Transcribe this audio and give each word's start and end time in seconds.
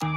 Three, 0.00 0.08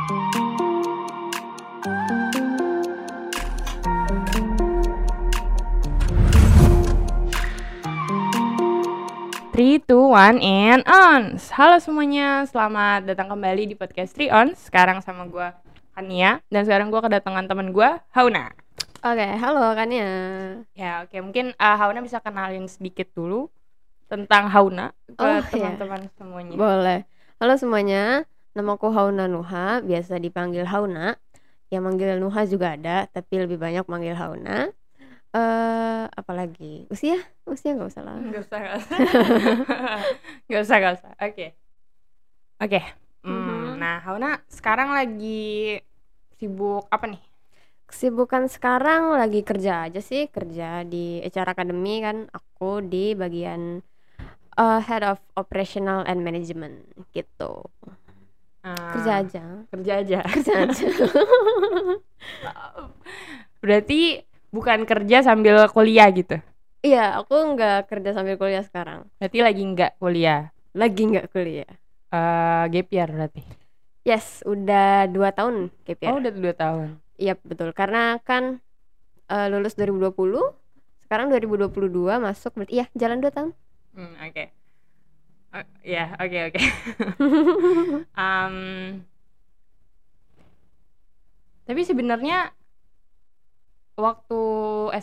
two, 9.83 10.07
one, 10.07 10.39
and 10.39 10.87
on. 10.87 11.35
Halo 11.35 11.83
semuanya, 11.83 12.47
selamat 12.47 13.11
datang 13.11 13.35
kembali 13.35 13.67
di 13.67 13.75
podcast 13.75 14.15
Three 14.15 14.31
On. 14.31 14.55
Sekarang 14.55 15.03
sama 15.03 15.27
gue 15.27 15.51
Hania 15.99 16.39
dan 16.47 16.63
sekarang 16.63 16.87
gue 16.87 17.03
kedatangan 17.03 17.51
teman 17.51 17.75
gue 17.75 17.89
Hauna. 18.15 18.55
Oke, 19.03 19.27
halo 19.35 19.75
kan 19.75 19.91
ya. 19.91 20.11
Oke 21.03 21.19
mungkin 21.19 21.51
uh, 21.59 21.75
Hauna 21.75 21.99
bisa 21.99 22.23
kenalin 22.23 22.71
sedikit 22.71 23.11
dulu 23.11 23.51
tentang 24.07 24.47
Hauna 24.47 24.95
ke 25.11 25.19
Oh, 25.19 25.43
iya. 25.43 25.75
teman-teman 25.75 26.07
semuanya. 26.15 26.55
Boleh. 26.55 26.99
Halo 27.43 27.59
semuanya, 27.59 28.23
namaku 28.53 28.89
Hauna 28.93 29.25
Nuha, 29.29 29.81
biasa 29.81 30.17
dipanggil 30.21 30.65
Hauna. 30.69 31.17
Yang 31.73 31.81
manggil 31.83 32.09
Nuha 32.21 32.41
juga 32.45 32.77
ada, 32.77 33.09
tapi 33.09 33.41
lebih 33.41 33.57
banyak 33.57 33.85
manggil 33.89 34.13
Hauna. 34.13 34.69
Eh, 35.33 36.03
apalagi 36.13 36.85
usia? 36.93 37.17
Usia 37.49 37.73
nggak 37.73 37.89
usah 37.89 38.03
lah. 38.05 38.15
Gak 38.21 38.43
usah, 38.45 38.59
gak 38.61 38.75
usah. 38.77 38.97
gak 40.49 40.61
usah, 40.61 40.77
gak 40.77 40.93
usah. 41.01 41.11
Oke. 41.17 41.45
Oke. 42.61 42.81
Hmm, 43.25 43.33
Mhm. 43.33 43.81
Nah, 43.81 43.97
Hauna 44.05 44.37
sekarang 44.45 44.93
lagi 44.93 45.81
sibuk 46.37 46.85
apa 46.93 47.09
nih? 47.09 47.23
Kesibukan 47.89 48.45
sekarang 48.49 49.17
lagi 49.17 49.41
kerja 49.41 49.89
aja 49.89 50.01
sih, 50.01 50.29
kerja 50.29 50.85
di 50.85 51.21
HR 51.25 51.57
Academy 51.57 52.05
kan. 52.05 52.29
Aku 52.29 52.85
di 52.85 53.17
bagian 53.17 53.81
eh, 54.53 54.79
Head 54.85 55.01
of 55.01 55.17
Operational 55.33 56.05
and 56.05 56.21
Management 56.21 56.93
gitu. 57.09 57.65
Ah, 58.63 58.95
Kerja 58.95 59.11
aja. 59.19 59.43
Kerja 59.67 59.91
aja. 59.99 60.19
Kerja 60.33 60.53
aja. 60.63 60.87
Berarti 63.63 64.23
bukan 64.51 64.83
kerja 64.87 65.23
sambil 65.23 65.67
kuliah 65.71 66.07
gitu. 66.11 66.39
Iya, 66.83 67.15
aku 67.19 67.55
nggak 67.55 67.87
kerja 67.87 68.11
sambil 68.11 68.35
kuliah 68.35 68.63
sekarang. 68.63 69.07
Berarti 69.19 69.39
lagi 69.39 69.63
nggak 69.63 69.91
kuliah. 69.99 70.51
Lagi 70.75 71.01
nggak 71.07 71.27
kuliah. 71.31 71.71
Eh 72.11 72.63
gap 72.71 72.87
year 72.91 73.09
berarti. 73.11 73.43
Yes, 74.03 74.43
udah 74.43 75.07
dua 75.07 75.31
tahun 75.31 75.71
gap 75.87 75.99
year. 76.03 76.11
Oh, 76.11 76.19
udah 76.19 76.31
dua 76.31 76.53
tahun. 76.55 76.87
Iya 77.15 77.39
betul, 77.39 77.71
karena 77.71 78.19
kan 78.19 78.59
eh, 79.31 79.47
lulus 79.47 79.79
2020, 79.79 80.11
sekarang 81.07 81.31
2022 81.31 82.19
masuk 82.19 82.51
berarti 82.57 82.83
iya 82.83 82.85
jalan 82.99 83.23
dua 83.23 83.31
tahun. 83.31 83.51
Hmm, 83.95 84.15
oke. 84.19 84.43
Oh, 85.53 85.61
ya, 85.85 86.17
oke 86.17 86.37
oke. 86.49 86.59
Em, 88.17 88.55
tapi 91.67 91.81
sebenarnya 91.87 92.51
waktu 93.95 94.39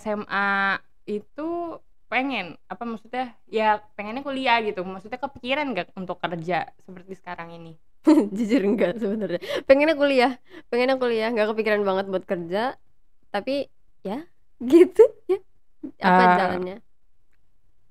SMA 0.02 0.76
itu 1.06 1.78
pengen 2.10 2.58
apa 2.66 2.82
maksudnya 2.82 3.38
ya 3.46 3.78
pengennya 3.94 4.26
kuliah 4.26 4.58
gitu 4.66 4.82
maksudnya 4.82 5.22
kepikiran 5.22 5.70
gak 5.78 5.94
untuk 5.94 6.18
kerja 6.18 6.66
seperti 6.82 7.12
sekarang 7.14 7.54
ini 7.54 7.78
Jujur 8.36 8.64
enggak 8.64 8.96
sebenarnya. 8.96 9.40
Pengennya 9.68 9.92
kuliah, 9.92 10.32
pengennya 10.72 10.96
kuliah, 10.96 11.28
nggak 11.36 11.52
kepikiran 11.52 11.84
banget 11.84 12.06
buat 12.08 12.24
kerja, 12.24 12.80
tapi 13.28 13.68
ya 14.00 14.24
gitu 14.64 15.04
ya. 15.28 15.38
Apa 16.00 16.22
Ah. 16.24 16.32
jalannya? 16.40 16.76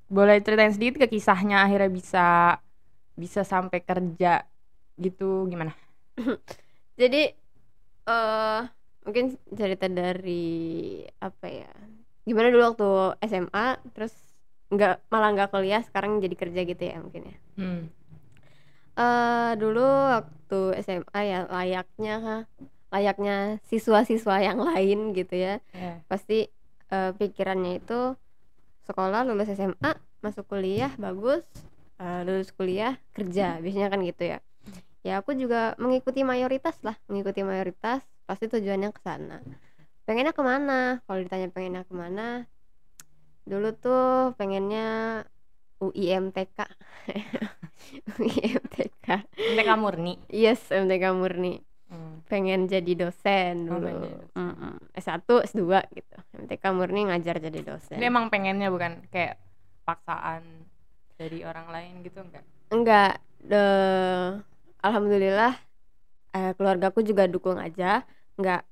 Boleh 0.09 0.41
ceritain 0.41 0.73
sedikit 0.73 1.05
ke 1.05 1.07
kisahnya 1.17 1.63
akhirnya 1.63 1.89
bisa 1.93 2.25
bisa 3.13 3.45
sampai 3.45 3.79
kerja 3.85 4.43
gitu 4.99 5.45
gimana 5.47 5.71
Jadi 6.99 7.31
eh 8.09 8.61
mungkin 9.07 9.25
cerita 9.55 9.87
dari 9.87 10.99
apa 11.23 11.47
ya? 11.47 11.71
Gimana 12.27 12.51
dulu 12.51 12.63
waktu 12.75 12.89
SMA, 13.23 13.79
terus 13.95 14.11
nggak 14.69 15.07
malah 15.07 15.31
nggak 15.33 15.49
kuliah, 15.49 15.81
sekarang 15.81 16.19
jadi 16.19 16.35
kerja 16.35 16.61
gitu 16.67 16.83
ya 16.83 16.97
mungkin 16.99 17.23
ya. 17.31 17.37
hmm. 17.57 17.81
eh 18.99 19.51
dulu 19.55 19.87
waktu 20.19 20.59
SMA 20.83 21.19
ya 21.23 21.39
layaknya 21.47 22.45
layaknya 22.91 23.63
siswa-siswa 23.71 24.35
yang 24.43 24.59
lain 24.59 25.15
gitu 25.15 25.39
ya 25.39 25.63
ya. 25.71 26.03
pasti 26.11 26.51
eh, 26.91 27.11
pikirannya 27.15 27.79
itu 27.79 28.13
sekolah 28.89 29.21
lulus 29.21 29.53
SMA 29.53 29.93
masuk 30.25 30.49
kuliah 30.49 30.89
bagus. 30.97 31.45
Eh, 32.01 32.21
lulus 32.25 32.49
kuliah 32.49 32.97
kerja. 33.13 33.61
Biasanya 33.61 33.93
kan 33.93 34.01
gitu 34.01 34.23
ya. 34.25 34.39
Ya 35.05 35.21
aku 35.21 35.37
juga 35.37 35.77
mengikuti 35.77 36.25
mayoritas 36.25 36.81
lah 36.81 36.97
mengikuti 37.05 37.45
mayoritas. 37.45 38.01
Pasti 38.25 38.49
tujuannya 38.49 38.89
ke 38.89 38.99
sana. 39.05 39.37
Pengennya 40.09 40.33
ke 40.33 40.41
mana 40.41 41.05
kalau 41.05 41.21
ditanya 41.21 41.53
pengennya 41.53 41.85
ke 41.85 41.93
mana 41.93 42.49
dulu 43.45 43.73
tuh 43.73 44.33
pengennya 44.37 45.21
UIMTK 45.81 46.59
UIMTK 48.21 49.07
MTK 49.33 49.69
murni? 49.77 50.13
Yes 50.29 50.61
MTK 50.69 51.13
murni. 51.13 51.61
Hmm. 51.89 52.21
pengen 52.29 52.69
jadi 52.69 52.93
dosen 52.93 53.65
Oh, 53.65 53.81
dulu 53.81 54.05
dosen. 54.05 54.29
Mm-mm. 54.37 54.73
S1 54.93 55.25
S2 55.25 55.65
gitu 55.97 56.17
MTK 56.49 56.65
murni 56.73 57.05
ngajar 57.05 57.37
jadi 57.37 57.61
dosen 57.61 58.01
Ini 58.01 58.09
emang 58.09 58.33
pengennya 58.33 58.73
bukan 58.73 59.05
kayak 59.13 59.37
paksaan 59.85 60.65
dari 61.13 61.45
orang 61.45 61.69
lain 61.69 61.93
gitu 62.01 62.25
enggak? 62.25 62.41
enggak 62.69 63.13
eh, 63.45 64.29
alhamdulillah 64.81 65.53
eh, 66.33 66.51
keluargaku 66.57 67.05
juga 67.05 67.29
dukung 67.29 67.61
aja 67.61 68.01
enggak 68.33 68.65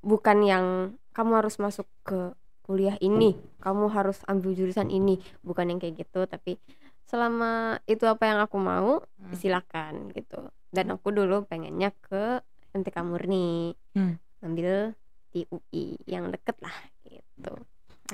bukan 0.00 0.38
yang 0.40 0.66
kamu 1.12 1.44
harus 1.44 1.60
masuk 1.60 1.84
ke 2.00 2.32
kuliah 2.64 2.96
ini 3.00 3.36
kamu 3.58 3.92
harus 3.92 4.24
ambil 4.24 4.54
jurusan 4.54 4.88
ini 4.88 5.18
bukan 5.40 5.68
yang 5.68 5.78
kayak 5.80 6.00
gitu 6.00 6.24
tapi 6.24 6.56
selama 7.04 7.80
itu 7.84 8.04
apa 8.04 8.24
yang 8.24 8.40
aku 8.40 8.56
mau 8.56 9.04
Hmm. 9.18 9.36
silakan 9.36 10.08
gitu 10.16 10.40
dan 10.72 10.88
aku 10.88 11.12
dulu 11.12 11.44
pengennya 11.44 11.92
ke 12.00 12.40
MTK 12.72 12.96
murni 13.04 13.76
Hmm. 13.92 14.16
ambil 14.40 14.96
di 15.28 15.44
UI 15.50 16.00
yang 16.06 16.32
deket 16.32 16.56
lah 16.64 16.72
gitu. 17.18 17.54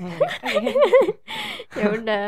Eh, 0.00 0.19
ya 1.78 1.87
udah. 1.94 2.26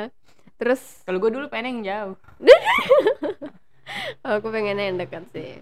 Terus 0.57 1.05
Kalau 1.05 1.19
gue 1.21 1.31
dulu 1.33 1.47
pengen 1.53 1.81
yang 1.81 1.83
jauh. 1.85 2.15
aku 4.27 4.49
pengennya 4.51 4.91
yang 4.91 4.99
dekat 4.99 5.25
sih. 5.33 5.61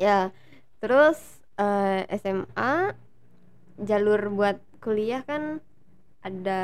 Ya 0.00 0.32
terus 0.80 1.20
eh, 1.60 2.08
SMA 2.16 2.96
jalur 3.80 4.32
buat 4.32 4.56
kuliah 4.80 5.20
kan 5.24 5.60
ada 6.24 6.62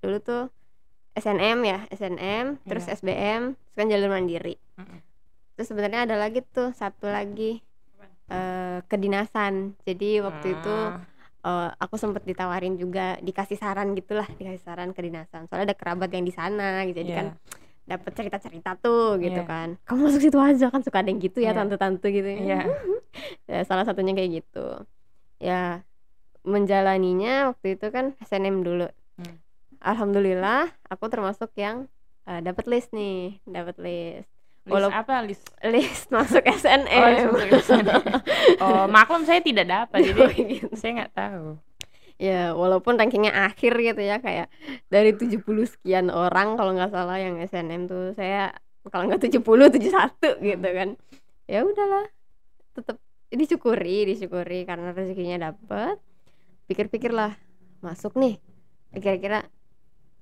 dulu 0.00 0.16
tuh 0.20 0.42
SNM 1.12 1.58
ya 1.64 1.78
SNM 1.92 2.60
terus 2.64 2.88
Iya. 2.88 2.96
SBM 2.96 3.42
terus 3.56 3.76
kan 3.76 3.88
jalur 3.92 4.08
mandiri. 4.08 4.56
Mm-mm. 4.80 5.00
terus 5.52 5.68
sebenarnya 5.68 6.08
ada 6.08 6.16
lagi 6.16 6.40
tuh 6.48 6.72
satu 6.72 7.12
lagi 7.12 7.60
eh, 8.32 8.78
kedinasan. 8.88 9.76
Jadi 9.84 10.24
waktu 10.24 10.56
itu 10.56 10.76
Eh, 11.42 11.68
aku 11.74 11.98
sempet 11.98 12.22
ditawarin 12.22 12.78
juga 12.78 13.18
dikasih 13.18 13.58
saran 13.58 13.98
gitulah 13.98 14.30
dikasih 14.38 14.62
saran 14.62 14.94
kedinasan 14.94 15.50
soalnya 15.50 15.74
ada 15.74 15.76
kerabat 15.76 16.14
yang 16.14 16.22
di 16.22 16.30
sana 16.30 16.86
gitu 16.86 17.02
jadi 17.02 17.10
iya. 17.10 17.18
kan 17.18 17.26
dapat 17.82 18.14
cerita-cerita 18.14 18.78
tuh 18.78 19.18
gitu 19.18 19.42
Iya. 19.42 19.50
kan 19.50 19.68
kamu 19.82 20.06
masuk 20.06 20.22
situ 20.22 20.38
aja 20.38 20.70
kan 20.70 20.86
suka 20.86 21.02
ada 21.02 21.10
yang 21.10 21.18
gitu 21.18 21.42
ya 21.42 21.50
Iya. 21.50 21.58
tante-tante 21.58 22.06
gitu 22.14 22.28
ya. 22.30 22.38
Iya. 22.38 22.60
Ya, 23.50 23.60
salah 23.66 23.82
satunya 23.84 24.14
kayak 24.14 24.40
gitu 24.40 24.86
ya 25.36 25.82
menjalaninya 26.46 27.52
waktu 27.52 27.74
itu 27.76 27.86
kan 27.90 28.14
SNM 28.22 28.62
dulu 28.62 28.86
Hmm. 29.20 29.36
alhamdulillah 29.84 30.72
aku 30.88 31.04
termasuk 31.12 31.52
yang 31.58 31.84
eh, 32.24 32.40
dapat 32.40 32.64
list 32.64 32.94
nih 32.96 33.42
dapat 33.44 33.76
list 33.76 34.31
List 34.62 34.72
Walau- 34.72 34.94
apa 34.94 35.14
list? 35.20 35.46
list 35.64 36.06
masuk 36.08 36.42
Oh, 36.46 36.54
SNM 36.54 37.02
list 37.08 37.26
masuk 37.28 37.50
SNM. 37.60 38.02
Oh, 38.62 38.84
maklum 38.86 39.22
saya 39.22 39.42
tidak 39.42 39.66
dapat 39.66 39.98
jadi 40.06 40.20
Oh, 40.20 40.30
gitu. 40.30 40.70
saya 40.72 40.90
nggak 40.96 41.12
tahu. 41.12 41.46
ya 42.16 42.54
walaupun 42.54 42.94
rankingnya 42.94 43.34
akhir 43.34 43.74
gitu 43.74 43.98
ya 43.98 44.16
kayak 44.16 44.46
dari 44.86 45.10
70 45.10 45.42
sekian 45.66 46.06
orang 46.06 46.54
kalau 46.54 46.70
nggak 46.70 46.88
salah 46.88 47.18
yang 47.18 47.34
SNM 47.36 47.84
tuh 47.84 48.14
saya 48.14 48.54
kalau 48.86 49.10
nggak 49.10 49.26
70 49.26 49.42
71 49.42 49.82
gitu 50.40 50.68
kan 50.70 50.88
ya 51.44 51.60
udahlah 51.62 52.06
tetap 52.72 53.02
disyukuri 53.26 54.06
disyukuri 54.06 54.62
karena 54.62 54.90
rezekinya 54.90 55.50
dapet 55.50 55.98
pikir-pikir 56.64 57.10
lah 57.10 57.34
masuk 57.80 58.14
nih 58.14 58.38
kira-kira 58.92 59.42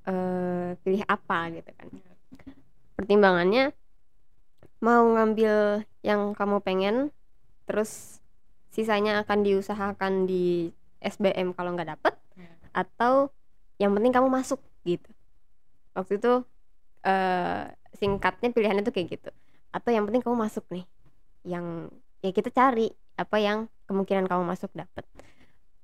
eh 0.03 0.81
pilih 0.81 1.05
apa 1.05 1.53
gitu 1.53 1.69
kan 1.71 1.89
pertimbangannya 2.95 3.77
mau 4.81 5.05
ngambil 5.17 5.85
yang 6.01 6.33
kamu 6.33 6.65
pengen 6.65 6.97
terus 7.69 8.19
sisanya 8.73 9.21
akan 9.23 9.45
diusahakan 9.45 10.25
di 10.25 10.73
SBM 11.01 11.53
kalau 11.57 11.77
nggak 11.77 11.97
dapet 11.97 12.15
Ya. 12.41 12.49
atau 12.73 13.29
yang 13.77 13.93
penting 13.93 14.17
kamu 14.17 14.33
masuk 14.33 14.61
gitu. 14.89 15.11
Waktu 15.93 16.17
itu 16.17 16.33
eh 17.05 17.69
singkatnya 18.01 18.49
pilihannya 18.55 18.81
tuh 18.81 18.95
kayak 18.97 19.21
gitu. 19.21 19.31
Atau 19.75 19.93
yang 19.93 20.09
penting 20.09 20.25
kamu 20.25 20.37
masuk 20.41 20.65
nih 20.73 20.85
yang 21.45 21.89
ya 22.25 22.33
kita 22.33 22.49
cari 22.49 22.89
apa 23.17 23.37
yang 23.41 23.69
kemungkinan 23.89 24.29
kamu 24.29 24.45
masuk 24.45 24.73
dapat 24.77 25.05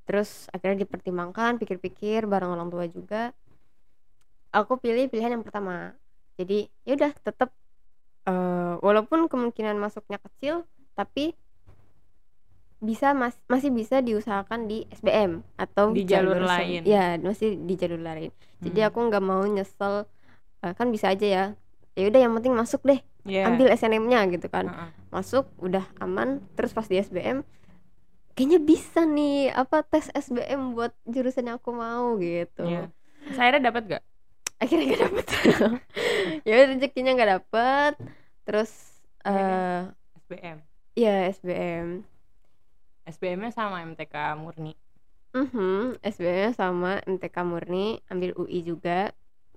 terus 0.06 0.46
akhirnya 0.54 0.87
dipertimbangkan 0.87 1.58
pikir-pikir 1.58 2.25
bareng 2.25 2.54
orang 2.54 2.69
tua 2.70 2.87
juga. 2.88 3.34
Aku 4.54 4.78
pilih 4.81 5.10
pilihan 5.10 5.37
yang 5.37 5.44
pertama. 5.44 5.93
Jadi 6.38 6.70
ya 6.87 6.94
udah 6.96 7.12
tetap 7.20 7.50
eh, 8.26 8.75
walaupun 8.78 9.26
kemungkinan 9.26 9.76
masuknya 9.76 10.19
kecil 10.19 10.67
tapi 10.93 11.32
bisa 12.76 13.11
mas 13.12 13.32
masih 13.46 13.70
bisa 13.70 13.99
diusahakan 13.99 14.69
di 14.69 14.84
SBM 14.93 15.40
atau 15.56 15.90
Di 15.90 16.05
jalur 16.05 16.37
se- 16.37 16.44
lain. 16.46 16.81
ya 16.84 17.17
masih 17.17 17.56
di 17.58 17.75
jalur 17.75 17.99
lain 17.99 18.28
jadi 18.58 18.78
Hmm. 18.82 18.88
aku 18.90 18.99
nggak 19.02 19.25
mau 19.25 19.43
nyesel 19.43 20.05
eh, 20.61 20.73
kan 20.73 20.90
bisa 20.90 21.08
aja 21.08 21.25
ya 21.25 21.44
ya 21.93 22.05
udah 22.05 22.20
yang 22.20 22.34
penting 22.34 22.52
masuk 22.52 22.84
deh 22.84 23.00
Iya. 23.25 23.49
ambil 23.49 23.73
SNM-nya 23.73 24.29
gitu 24.29 24.46
kan 24.46 24.69
Heeh. 24.69 24.90
masuk 25.08 25.49
udah 25.58 25.82
aman 25.99 26.44
terus 26.52 26.70
pas 26.70 26.84
di 26.84 26.94
SBM 26.96 27.43
kayaknya 28.34 28.61
bisa 28.61 29.02
nih 29.02 29.49
apa 29.50 29.81
tes 29.82 30.12
SBM 30.12 30.76
buat 30.76 30.93
jurusan 31.02 31.46
yang 31.46 31.56
aku 31.56 31.72
mau 31.72 32.14
gitu 32.17 32.62
Iya. 32.62 32.93
Terus 33.25 33.38
akhirnya 33.40 33.62
dapat 33.67 33.82
gak? 33.88 34.02
Akhirnya 34.62 34.85
gak 34.94 35.03
dapet 35.06 35.26
ya 36.49 36.55
rezekinya 36.70 37.11
nggak 37.17 37.32
dapet 37.37 37.93
terus 38.47 38.73
eh 39.26 39.32
Akhirnya? 39.32 39.61
SBM. 40.23 40.58
ya 40.97 41.14
SBM 41.31 41.88
SBM-nya 43.06 43.50
sama 43.55 43.76
MTK 43.87 44.14
murni. 44.35 44.73
Mhm, 45.37 46.00
SBM 46.03 46.53
sama 46.56 46.91
MTK 47.05 47.37
murni 47.44 48.00
ambil 48.08 48.31
UI 48.41 48.64
juga 48.64 49.12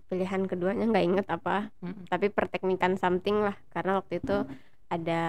pilihan 0.10 0.44
keduanya 0.50 0.84
nggak 0.90 1.06
inget 1.06 1.28
apa 1.30 1.70
Mm-mm. 1.86 2.10
tapi 2.12 2.28
perteknikan 2.34 2.98
something 2.98 3.38
lah 3.46 3.56
karena 3.74 4.02
waktu 4.02 4.14
itu 4.22 4.38
ada 4.90 5.22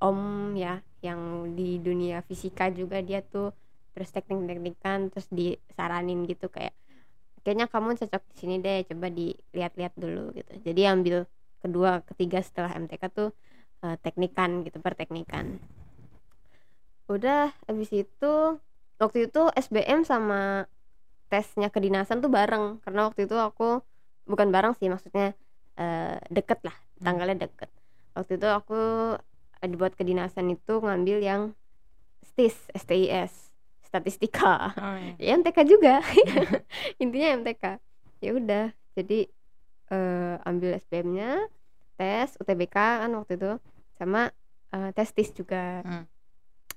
om 0.00 0.54
ya 0.54 0.78
yang 1.02 1.20
di 1.58 1.82
dunia 1.82 2.22
fisika 2.22 2.70
juga 2.70 3.02
dia 3.02 3.20
tuh 3.20 3.50
terus 3.92 4.08
teknik-teknikan 4.14 5.10
terus 5.10 5.26
disaranin 5.30 6.22
gitu 6.30 6.46
kayak 6.48 6.72
kayaknya 7.46 7.70
kamu 7.70 7.94
cocok 7.94 8.22
di 8.26 8.34
sini 8.34 8.54
deh 8.58 8.82
coba 8.90 9.06
dilihat-lihat 9.06 9.94
dulu 9.94 10.34
gitu. 10.34 10.52
Jadi 10.66 10.82
ambil 10.90 11.16
kedua 11.62 12.02
ketiga 12.02 12.42
setelah 12.42 12.74
MTK 12.74 13.06
tuh 13.14 13.30
eh, 13.86 13.94
teknikan 14.02 14.66
gitu 14.66 14.82
perteknikan. 14.82 15.62
Udah 17.06 17.54
habis 17.70 17.94
itu 17.94 18.32
waktu 18.98 19.30
itu 19.30 19.46
SBM 19.54 20.02
sama 20.02 20.66
tesnya 21.30 21.70
kedinasan 21.70 22.18
tuh 22.18 22.34
bareng. 22.34 22.82
Karena 22.82 23.06
waktu 23.06 23.30
itu 23.30 23.38
aku 23.38 23.78
bukan 24.26 24.50
bareng 24.50 24.74
sih 24.74 24.90
maksudnya 24.90 25.38
eh, 25.78 26.18
deket 26.34 26.66
lah 26.66 26.74
Hmm. 26.96 27.12
tanggalnya 27.12 27.46
deket. 27.46 27.70
Waktu 28.16 28.40
itu 28.40 28.48
aku 28.48 28.80
eh, 29.62 29.68
dibuat 29.70 29.94
kedinasan 29.94 30.48
itu 30.50 30.80
ngambil 30.82 31.22
yang 31.22 31.42
STIS 32.24 32.72
STIS 32.74 33.45
statistika. 33.86 34.74
Oh, 34.74 34.96
iya. 34.98 35.14
ya 35.16 35.30
MTK 35.38 35.58
juga. 35.64 36.02
Intinya 37.02 37.28
MTK 37.40 37.64
ya 38.18 38.30
udah 38.34 38.64
jadi 38.98 39.30
eh, 39.92 40.34
ambil 40.42 40.74
SBM-nya 40.82 41.46
tes 41.94 42.34
UTBK 42.36 42.76
kan 42.76 43.10
waktu 43.14 43.38
itu 43.38 43.52
sama 43.96 44.28
eh, 44.74 44.90
tes 44.92 45.08
TIS 45.14 45.30
juga. 45.32 45.80
Hmm. 45.86 46.04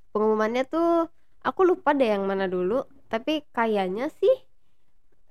pengumumannya 0.10 0.66
tuh 0.66 1.06
aku 1.46 1.62
lupa 1.70 1.94
deh 1.94 2.10
yang 2.10 2.26
mana 2.26 2.50
dulu 2.50 2.82
tapi 3.14 3.46
kayaknya 3.54 4.10
sih 4.10 4.36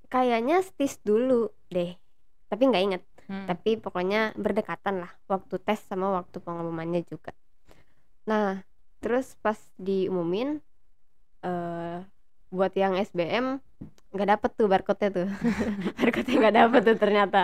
kayaknya 0.08 0.62
STIS 0.62 1.02
dulu 1.04 1.50
deh. 1.68 1.94
Tapi 2.48 2.62
nggak 2.66 2.84
inget 2.84 3.02
Hmm. 3.28 3.44
tapi 3.44 3.76
pokoknya 3.76 4.32
berdekatan 4.40 5.04
lah 5.04 5.12
waktu 5.28 5.60
tes 5.60 5.84
sama 5.84 6.08
waktu 6.16 6.40
pengumumannya 6.40 7.04
juga. 7.04 7.36
Nah 8.24 8.64
terus 9.04 9.36
pas 9.44 9.60
diumumin 9.76 10.64
buat 12.48 12.72
yang 12.72 12.96
SBM 12.96 13.60
nggak 14.08 14.28
dapet 14.30 14.50
tuh 14.56 14.66
barcode-nya 14.66 15.10
tuh 15.12 15.28
barcode-nya 16.00 16.36
nggak 16.40 16.56
dapet 16.56 16.80
tuh 16.82 16.96
ternyata 16.96 17.42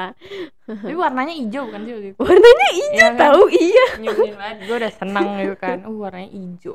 Tapi 0.65 0.95
warnanya 0.97 1.37
hijau 1.37 1.69
kan 1.69 1.85
sih 1.85 2.17
warnanya 2.17 2.69
hijau 2.73 2.95
Iya 2.95 3.07
kan? 3.07 3.21
tahu 3.21 3.43
iya 3.53 3.87
Nyebelin 4.01 4.35
banget. 4.35 4.57
Gue 4.65 4.77
udah 4.81 4.93
seneng 4.93 5.27
gitu 5.39 5.55
kan. 5.55 5.79
Uh, 5.85 5.97
warnanya 6.01 6.31
hijau. 6.33 6.75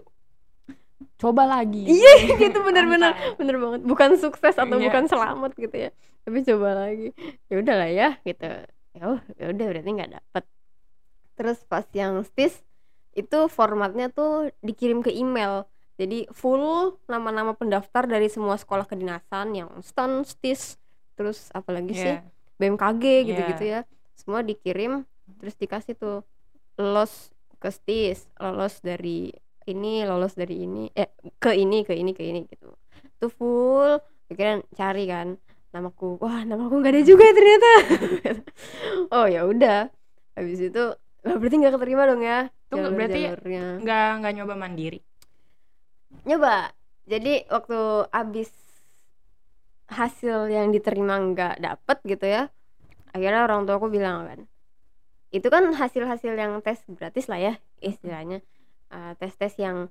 Coba 1.18 1.44
lagi. 1.44 1.84
iya 1.84 2.14
gitu 2.44 2.58
bener-bener 2.62 3.12
Santai. 3.12 3.36
bener 3.36 3.56
banget 3.58 3.82
bukan 3.84 4.10
sukses 4.16 4.54
atau 4.54 4.78
Iya. 4.78 4.86
bukan 4.88 5.04
selamat 5.06 5.52
gitu 5.56 5.76
ya 5.76 5.92
tapi 6.20 6.46
coba 6.46 6.70
lagi 6.78 7.10
ya 7.50 7.56
udahlah 7.58 7.90
ya 7.90 8.10
gitu 8.22 8.46
ya 8.94 9.02
oh, 9.02 9.20
ya 9.36 9.46
udah 9.50 9.66
berarti 9.66 9.90
nggak 9.90 10.12
dapet 10.14 10.44
terus 11.34 11.58
pas 11.66 11.88
yang 11.92 12.22
stis 12.22 12.54
itu 13.12 13.40
formatnya 13.48 14.14
tuh 14.14 14.54
dikirim 14.62 15.02
ke 15.02 15.10
email 15.10 15.66
jadi 16.00 16.32
full 16.32 16.64
nama-nama 17.06 17.52
pendaftar 17.52 18.08
dari 18.08 18.26
semua 18.26 18.56
sekolah 18.56 18.88
kedinasan 18.88 19.52
yang 19.52 19.68
stan 19.84 20.24
stis 20.24 20.80
terus 21.14 21.52
apalagi 21.52 21.92
sih? 21.94 22.16
Iya. 22.16 22.24
BMKG 22.56 23.04
gitu-gitu 23.26 23.64
ya. 23.68 23.82
Semua 24.16 24.40
dikirim 24.40 25.04
terus 25.38 25.54
dikasih 25.54 25.94
tuh 25.94 26.24
lolos 26.76 27.30
ke 27.56 27.68
stis 27.68 28.32
lolos 28.36 28.80
dari 28.80 29.28
ini 29.66 30.02
lolos 30.02 30.34
dari 30.34 30.64
ini 30.64 30.88
eh 30.90 31.12
ke 31.36 31.52
ini 31.54 31.84
ke 31.84 31.92
ini 31.92 32.12
ke 32.12 32.24
ini 32.24 32.48
gitu. 32.48 32.72
Tuh 33.18 33.28
full 33.30 34.00
pikiran 34.26 34.64
cari 34.72 35.04
kan 35.04 35.36
namaku. 35.70 36.16
Wah 36.18 36.42
namaku 36.42 36.80
nggak 36.80 36.96
ada 36.96 37.04
juga 37.04 37.28
ternyata. 37.30 37.72
Oh 39.12 39.26
ya 39.26 39.44
udah. 39.44 39.92
Habis 40.34 40.72
itu 40.72 40.84
"Wah, 41.20 41.36
berarti 41.36 41.56
nggak 41.58 41.74
keterima 41.76 42.08
dong 42.08 42.24
ya 42.24 42.48
Tuh 42.70 42.80
nggak- 42.80 42.96
berarti 42.96 43.22
Nggak 43.84 44.08
nggak 44.20 44.34
nyoba 44.36 44.54
mandiri. 44.56 45.00
Nyoba 46.26 46.74
jadi 47.10 47.46
waktu 47.50 48.10
abis 48.14 48.52
hasil 49.90 50.54
yang 50.54 50.70
diterima 50.70 51.18
nggak 51.18 51.62
dapet 51.62 51.98
gitu 52.06 52.26
ya 52.30 52.54
akhirnya 53.10 53.42
orang 53.46 53.66
tua 53.66 53.82
aku 53.82 53.90
bilang 53.90 54.30
kan 54.30 54.40
itu 55.30 55.46
kan 55.50 55.66
hasil-hasil 55.74 56.34
yang 56.34 56.58
tes 56.62 56.82
gratis 56.90 57.26
lah 57.30 57.38
ya 57.42 57.54
istilahnya 57.82 58.42
Eh, 58.90 59.14
tes-tes 59.22 59.54
yang 59.62 59.86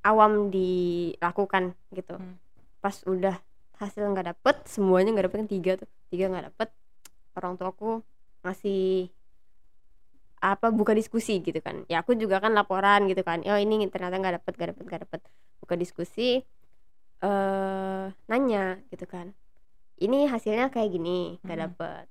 awam 0.00 0.48
dilakukan 0.48 1.76
gitu 1.92 2.16
Hmm. 2.16 2.40
pas 2.80 2.96
udah 3.04 3.36
hasil 3.76 4.08
nggak 4.08 4.32
dapet 4.32 4.56
semuanya 4.64 5.12
nggak 5.12 5.28
dapet 5.28 5.38
kan 5.44 5.50
tiga 5.52 5.72
tuh 5.76 5.88
tiga 6.08 6.32
nggak 6.32 6.48
dapet 6.48 6.68
orang 7.36 7.60
tua 7.60 7.76
aku 7.76 8.00
ngasih 8.40 9.12
apa 10.46 10.70
buka 10.70 10.94
diskusi 10.94 11.42
gitu 11.42 11.58
kan. 11.58 11.82
Ya 11.90 12.06
aku 12.06 12.14
juga 12.14 12.38
kan 12.38 12.54
laporan 12.54 13.10
gitu 13.10 13.26
kan. 13.26 13.42
Oh 13.50 13.58
ini 13.58 13.82
ternyata 13.90 14.14
nggak 14.14 14.34
dapet 14.42 14.52
nggak 14.54 14.68
dapet 14.70 14.84
nggak 14.86 15.00
dapet. 15.08 15.20
Buka 15.58 15.74
diskusi 15.74 16.46
eh 17.24 18.04
nanya 18.30 18.78
gitu 18.94 19.06
kan. 19.10 19.34
Ini 19.98 20.30
hasilnya 20.30 20.70
kayak 20.70 20.90
gini 20.94 21.42
nggak 21.42 21.58
dapet. 21.66 22.06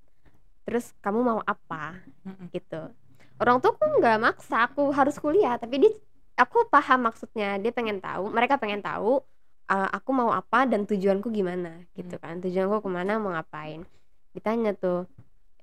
Terus 0.67 0.91
kamu 0.99 1.19
mau 1.23 1.39
apa? 1.47 2.03
Gitu. 2.51 2.91
Orang 3.39 3.63
tuh 3.63 3.71
aku 3.71 4.03
nggak 4.03 4.17
maksa 4.19 4.67
aku 4.67 4.91
harus 4.91 5.15
kuliah. 5.15 5.55
Tapi 5.55 5.87
dia 5.87 5.91
aku 6.35 6.67
paham 6.67 7.07
maksudnya. 7.07 7.55
Dia 7.61 7.71
pengen 7.71 8.03
tahu 8.03 8.27
mereka 8.33 8.59
pengen 8.59 8.83
tahu 8.83 9.23
uh, 9.71 9.89
aku 9.95 10.09
mau 10.11 10.35
apa 10.35 10.67
dan 10.67 10.83
tujuanku 10.83 11.31
gimana 11.31 11.87
gitu 11.95 12.19
kan. 12.19 12.43
Tujuanku 12.43 12.83
ke 12.83 12.89
mana 12.91 13.15
mau 13.15 13.31
ngapain. 13.31 13.87
Ditanya 14.35 14.75
tuh 14.75 15.07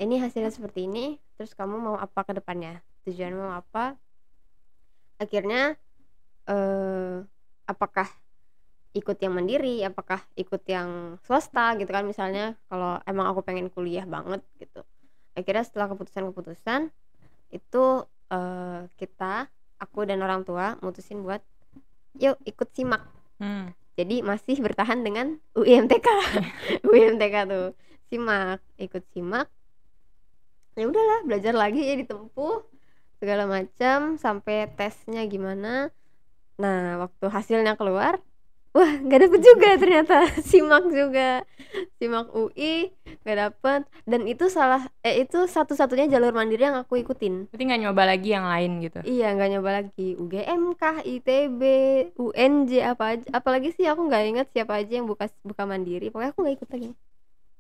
ini 0.01 0.17
hasilnya 0.17 0.49
seperti 0.49 0.89
ini 0.89 1.21
terus 1.43 1.59
kamu 1.59 1.75
mau 1.75 1.97
apa 1.99 2.23
ke 2.23 2.39
depannya? 2.39 2.79
Tujuan 3.03 3.35
mau 3.35 3.51
apa? 3.51 3.99
Akhirnya 5.19 5.75
eh 6.47 7.19
apakah 7.67 8.07
ikut 8.95 9.19
yang 9.19 9.35
mandiri? 9.35 9.83
Apakah 9.83 10.23
ikut 10.39 10.63
yang 10.71 11.19
swasta 11.27 11.75
gitu 11.83 11.91
kan? 11.91 12.07
Misalnya 12.07 12.55
kalau 12.71 13.03
emang 13.11 13.27
aku 13.27 13.43
pengen 13.43 13.75
kuliah 13.75 14.07
banget 14.07 14.39
gitu. 14.63 14.87
Akhirnya 15.35 15.67
setelah 15.67 15.91
keputusan-keputusan 15.91 16.95
itu 17.51 17.85
eh, 18.31 18.87
kita 18.95 19.51
aku 19.83 20.07
dan 20.07 20.23
orang 20.23 20.47
tua 20.47 20.79
mutusin 20.79 21.27
buat 21.27 21.43
yuk 22.23 22.39
ikut 22.47 22.71
simak. 22.71 23.03
Hmm. 23.43 23.75
jadi 23.99 24.23
masih 24.23 24.63
bertahan 24.63 25.03
dengan 25.03 25.43
UIMTK 25.59 26.07
UIMTK 26.87 27.35
tuh. 27.51 27.75
Simak 28.07 28.63
ikut 28.79 29.03
simak 29.11 29.51
ya 30.73 30.85
udahlah 30.89 31.19
belajar 31.29 31.53
lagi 31.53 31.81
ya 31.85 31.95
ditempuh 32.01 32.65
segala 33.21 33.45
macam 33.47 34.17
sampai 34.19 34.67
tesnya 34.75 35.23
gimana. 35.29 35.93
Nah 36.59 36.99
waktu 37.07 37.27
hasilnya 37.29 37.79
keluar 37.79 38.19
wah 38.73 38.89
nggak 38.89 39.21
dapet 39.29 39.41
juga 39.45 39.69
ternyata. 39.83 40.17
Simak 40.49 40.85
juga. 40.89 41.45
Simak 42.01 42.33
UI 42.33 42.91
nggak 43.23 43.39
dapet. 43.39 43.81
Dan 44.09 44.25
itu 44.25 44.49
salah 44.49 44.89
eh 45.05 45.23
itu 45.23 45.45
satu-satunya 45.45 46.09
jalur 46.09 46.33
mandiri 46.33 46.67
yang 46.67 46.81
aku 46.81 46.99
ikutin. 47.05 47.53
Berarti 47.53 47.65
nggak 47.69 47.83
nyoba 47.85 48.03
lagi 48.09 48.29
yang 48.33 48.49
lain 48.49 48.71
gitu. 48.81 48.99
Iya 49.05 49.37
nggak 49.37 49.51
nyoba 49.55 49.71
lagi. 49.85 50.09
UGM 50.17 50.63
kah 50.81 51.05
ITB 51.05 51.63
UNJ 52.17 52.71
apa 52.83 53.05
aja 53.17 53.27
apalagi 53.31 53.77
sih 53.77 53.85
aku 53.87 54.09
nggak 54.09 54.23
ingat 54.35 54.47
siapa 54.57 54.81
aja 54.81 54.99
yang 54.99 55.07
buka 55.07 55.29
buka 55.45 55.63
mandiri. 55.69 56.09
Pokoknya 56.09 56.33
aku 56.33 56.41
nggak 56.43 56.57
ikut 56.59 56.71
lagi 56.73 56.91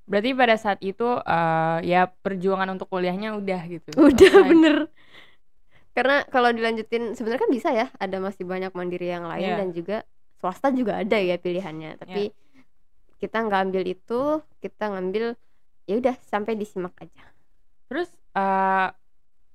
Berarti 0.02 0.30
pada 0.32 0.56
saat 0.56 0.78
itu 0.80 1.06
eh, 1.06 1.78
ya 1.84 2.06
perjuangan 2.06 2.68
untuk 2.70 2.88
kuliahnya 2.88 3.34
udah 3.34 3.60
gitu. 3.66 3.88
udah 4.10 4.32
Selesai. 4.32 4.48
bener 4.48 4.76
karena 5.92 6.24
kalau 6.24 6.48
dilanjutin 6.48 7.12
sebenarnya 7.12 7.42
kan 7.42 7.52
bisa 7.52 7.68
ya 7.68 7.92
ada 7.94 8.16
masih 8.16 8.48
banyak 8.48 8.72
mandiri 8.72 9.12
yang 9.12 9.28
lain 9.28 9.44
Iya. 9.44 9.56
dan 9.60 9.68
juga 9.70 9.96
swasta 10.40 10.72
juga 10.72 10.96
ada 10.96 11.20
ya 11.20 11.36
pilihannya 11.36 12.00
tapi 12.00 12.32
kita 13.20 13.44
nggak 13.44 13.60
ambil 13.62 13.84
itu 13.84 14.20
kita 14.58 14.88
ngambil 14.88 15.36
ya 15.84 15.94
udah 15.94 16.16
sampai 16.24 16.56
disimak 16.56 16.96
aja 16.96 17.22
Terus 17.86 18.08
eh, 18.32 18.88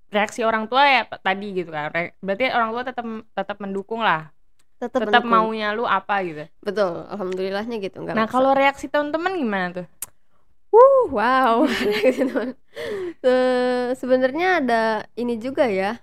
reaksi 0.08 0.46
orang 0.46 0.70
tua 0.70 0.86
ya 0.86 1.10
tadi 1.10 1.58
gitu 1.58 1.68
kan. 1.68 1.89
Berarti 2.22 2.46
orang 2.48 2.70
tua 2.70 2.84
tetap 2.86 3.06
tetap 3.34 3.58
mendukung 3.58 4.00
lah. 4.00 4.30
tetap 4.77 5.10
Tetap 5.10 5.25
mendukung. 5.25 5.50
maunya 5.50 5.74
lu 5.74 5.84
apa 5.84 6.22
gitu. 6.22 6.46
betul 6.62 7.01
alhamdulillahnya 7.10 7.82
gitu 7.82 7.98
nggak 7.98 8.13
Nah, 8.13 8.30
kalau 8.30 8.54
reaksi 8.54 8.86
teman-teman 8.86 9.34
gimana 9.36 9.66
tuh? 9.74 9.86
Uh, 10.78 11.10
wow. 11.10 11.66
Se- 13.22 13.92
Sebenarnya 13.98 14.62
ada 14.62 14.82
ini 15.16 15.38
juga 15.38 15.66
ya. 15.66 15.98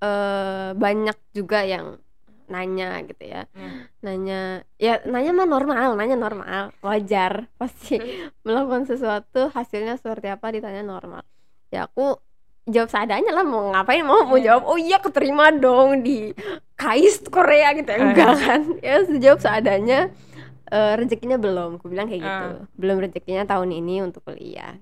eh 0.00 0.70
banyak 0.74 1.16
juga 1.32 1.64
yang 1.64 1.96
nanya 2.44 3.00
gitu 3.04 3.24
ya. 3.24 3.48
Hmm. 3.56 3.88
Nanya, 4.00 4.40
ya 4.76 5.00
nanya 5.04 5.32
mah 5.32 5.48
normal, 5.48 5.96
nanya 5.96 6.16
normal, 6.16 6.62
wajar. 6.80 7.48
Pasti 7.60 7.96
melakukan 8.42 8.84
sesuatu 8.84 9.48
hasilnya 9.48 9.96
seperti 9.96 10.28
apa 10.28 10.52
ditanya 10.52 10.84
normal. 10.84 11.24
Ya 11.72 11.88
aku 11.88 12.20
jawab 12.64 12.88
seadanya 12.88 13.28
lah 13.30 13.44
mau 13.44 13.72
ngapain 13.72 14.00
mau 14.00 14.24
mau 14.24 14.40
Iya. 14.40 14.56
jawab 14.56 14.62
oh 14.64 14.78
iya 14.80 14.96
keterima 14.96 15.52
dong 15.52 16.00
di 16.00 16.32
KAIS 16.80 17.20
Korea 17.28 17.76
gitu 17.76 17.92
ya 17.92 18.00
enggak 18.00 18.32
kan 18.40 18.60
ya 18.80 18.94
jawab 19.20 19.36
seadanya 19.36 20.08
Eh, 20.74 20.92
rezekinya 20.98 21.38
belum. 21.38 21.78
Aku 21.78 21.86
bilang 21.86 22.10
kayak 22.10 22.22
gitu. 22.22 22.46
Ah. 22.50 22.66
belum 22.74 22.96
rezekinya 22.98 23.46
tahun 23.46 23.70
ini 23.70 24.02
untuk 24.02 24.26
kuliah. 24.26 24.74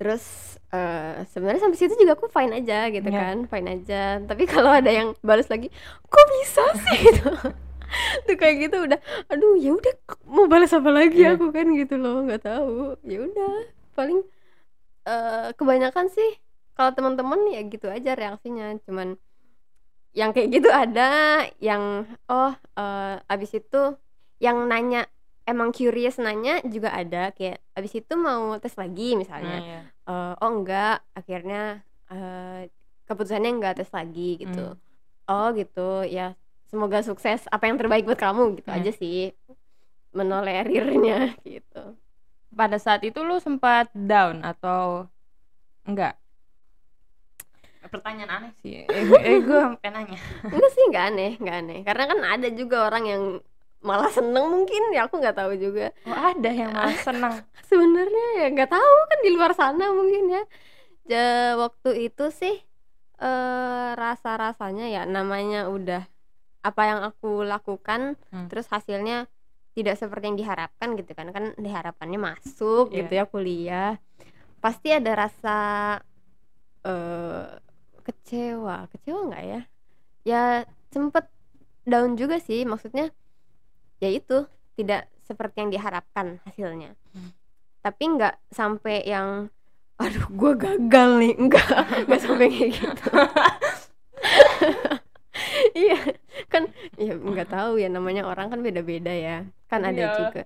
Terus 0.00 0.24
eh, 0.72 1.22
sebenarnya 1.28 1.60
sampai 1.62 1.78
situ 1.78 1.94
juga 1.94 2.16
aku 2.16 2.26
fine 2.26 2.56
aja 2.56 2.88
gitu 2.88 3.06
Iya. 3.06 3.20
kan. 3.20 3.36
Fine 3.46 3.68
aja. 3.70 4.02
Tapi 4.24 4.42
kalau 4.48 4.72
ada 4.72 4.88
yang 4.88 5.12
balas 5.20 5.46
lagi 5.46 5.68
kok 6.02 6.26
bisa 6.40 6.64
sih? 6.80 7.00
Gitu. 7.12 7.28
Tuh 8.24 8.36
kayak 8.40 8.56
gitu 8.64 8.76
udah. 8.88 8.96
Aduh 9.28 9.52
ya 9.54 9.76
udah 9.76 9.92
mau 10.24 10.48
balas 10.48 10.72
apa 10.72 10.88
lagi 10.88 11.20
Iya. 11.20 11.36
aku 11.36 11.52
kan 11.52 11.68
gitu 11.70 12.00
loh. 12.00 12.24
Nggak 12.24 12.42
tahu. 12.42 12.96
Ya 13.04 13.18
udah. 13.20 13.54
Paling 13.92 14.24
eh, 15.04 15.48
kebanyakan 15.52 16.08
sih 16.08 16.40
kalau 16.72 16.96
teman-teman 16.96 17.44
ya 17.52 17.60
gitu 17.62 17.92
aja 17.92 18.16
reaksinya. 18.16 18.72
Cuman 18.88 19.20
yang 20.12 20.32
kayak 20.32 20.48
gitu 20.50 20.68
ada 20.68 21.40
yang 21.60 22.08
oh 22.26 22.52
eh, 22.74 23.16
abis 23.28 23.60
itu 23.60 23.82
yang 24.42 24.66
nanya 24.66 25.06
emang 25.44 25.70
curious 25.70 26.18
nanya 26.18 26.58
juga 26.64 26.90
ada 26.90 27.30
kayak 27.30 27.62
abis 27.72 27.92
itu 27.96 28.14
mau 28.14 28.58
tes 28.58 28.74
lagi 28.74 29.08
Nah, 29.08 29.18
misalnya 29.18 29.56
iya. 29.58 29.80
Eh, 30.02 30.34
oh 30.36 30.50
enggak 30.52 30.98
akhirnya 31.12 31.62
eh, 32.08 32.66
keputusannya 33.04 33.50
enggak 33.52 33.74
tes 33.76 33.90
lagi 33.90 34.36
gitu 34.36 34.74
oh 35.24 35.48
gitu 35.52 36.02
ya 36.04 36.34
semoga 36.66 37.00
sukses 37.00 37.46
apa 37.46 37.64
yang 37.64 37.76
terbaik 37.76 38.02
buat 38.02 38.18
kamu 38.18 38.58
gitu 38.58 38.68
Hmm. 38.68 38.78
aja 38.78 38.90
sih 38.92 39.30
menolerirnya 40.10 41.34
gitu 41.46 41.94
Pada 42.50 42.76
saat 42.76 43.00
itu 43.00 43.16
lu 43.18 43.38
sempat 43.38 43.88
down 43.94 44.42
atau 44.42 45.08
enggak? 45.82 46.20
Pertanyaan 47.82 48.30
aneh 48.30 48.52
sih. 48.58 48.84
Eh, 48.84 49.02
gue- 49.04 49.22
eh 49.22 49.40
gue 49.40 49.58
sampai 49.58 49.88
nanya. 49.88 50.18
enggak 50.52 50.70
sih 50.70 50.82
enggak 50.84 51.04
aneh 51.08 51.32
enggak 51.36 51.56
aneh 51.58 51.80
karena 51.82 52.04
kan 52.06 52.18
ada 52.30 52.48
juga 52.50 52.76
orang 52.84 53.04
yang 53.04 53.22
malah 53.82 54.08
seneng 54.08 54.46
mungkin 54.46 54.94
ya 54.94 55.04
aku 55.04 55.18
nggak 55.18 55.36
tahu 55.36 55.52
juga 55.54 55.90
Oh, 56.06 56.14
ada 56.14 56.50
yang 56.50 56.70
malah 56.70 56.94
senang. 56.96 57.34
sebenarnya 57.70 58.26
ya 58.38 58.46
nggak 58.48 58.70
tahu 58.70 58.94
kan 59.10 59.18
di 59.20 59.30
luar 59.30 59.52
sana 59.52 59.90
mungkin 59.90 60.24
ya 60.30 60.42
Ja- 61.02 61.58
waktu 61.58 62.06
itu 62.06 62.30
sih 62.30 62.62
eh 63.18 63.90
rasa 63.94 64.34
rasanya 64.34 64.86
ya 64.86 65.02
namanya 65.02 65.66
udah 65.66 66.02
apa 66.62 66.82
yang 66.86 67.00
aku 67.02 67.42
lakukan 67.42 68.14
Hmm. 68.30 68.46
terus 68.46 68.66
hasilnya 68.66 69.26
tidak 69.72 69.96
seperti 69.96 70.30
yang 70.30 70.38
diharapkan 70.38 70.94
gitu 70.94 71.10
kan 71.12 71.30
kan 71.30 71.44
diharapannya 71.56 72.18
masuk 72.18 72.90
Iya. 72.90 72.96
gitu 73.02 73.12
ya 73.14 73.24
kuliah 73.26 73.92
pasti 74.58 74.90
ada 74.90 75.12
rasa 75.16 75.58
eh 76.82 77.46
kecewa 78.02 78.86
kecewa 78.90 79.20
nggak 79.26 79.44
ya 79.44 79.60
ya 80.22 80.42
sempet 80.90 81.26
down 81.82 82.14
juga 82.14 82.38
sih 82.38 82.62
maksudnya 82.62 83.10
ya 84.02 84.10
itu 84.10 84.44
tidak 84.74 85.06
seperti 85.22 85.62
yang 85.62 85.70
diharapkan 85.70 86.42
hasilnya. 86.42 86.98
Hmm. 87.14 87.30
tapi 87.80 88.02
nggak 88.10 88.34
sampai 88.50 89.02
yang 89.02 89.46
aduh 89.96 90.26
gue 90.28 90.52
gagal 90.56 91.08
nih. 91.18 91.32
Enggak 91.42 91.66
nggak 92.04 92.20
sampai 92.20 92.46
kayak 92.48 92.70
gitu. 92.74 93.06
Iya 95.72 95.96
kan 96.46 96.68
ya 96.94 97.16
nggak 97.16 97.48
tahu 97.48 97.80
ya 97.80 97.88
namanya 97.88 98.22
orang 98.22 98.52
kan 98.52 98.60
beda-beda 98.60 99.10
ya. 99.10 99.48
Kan 99.66 99.82
ada 99.82 99.96
Iya. 99.98 100.14
juga. 100.14 100.42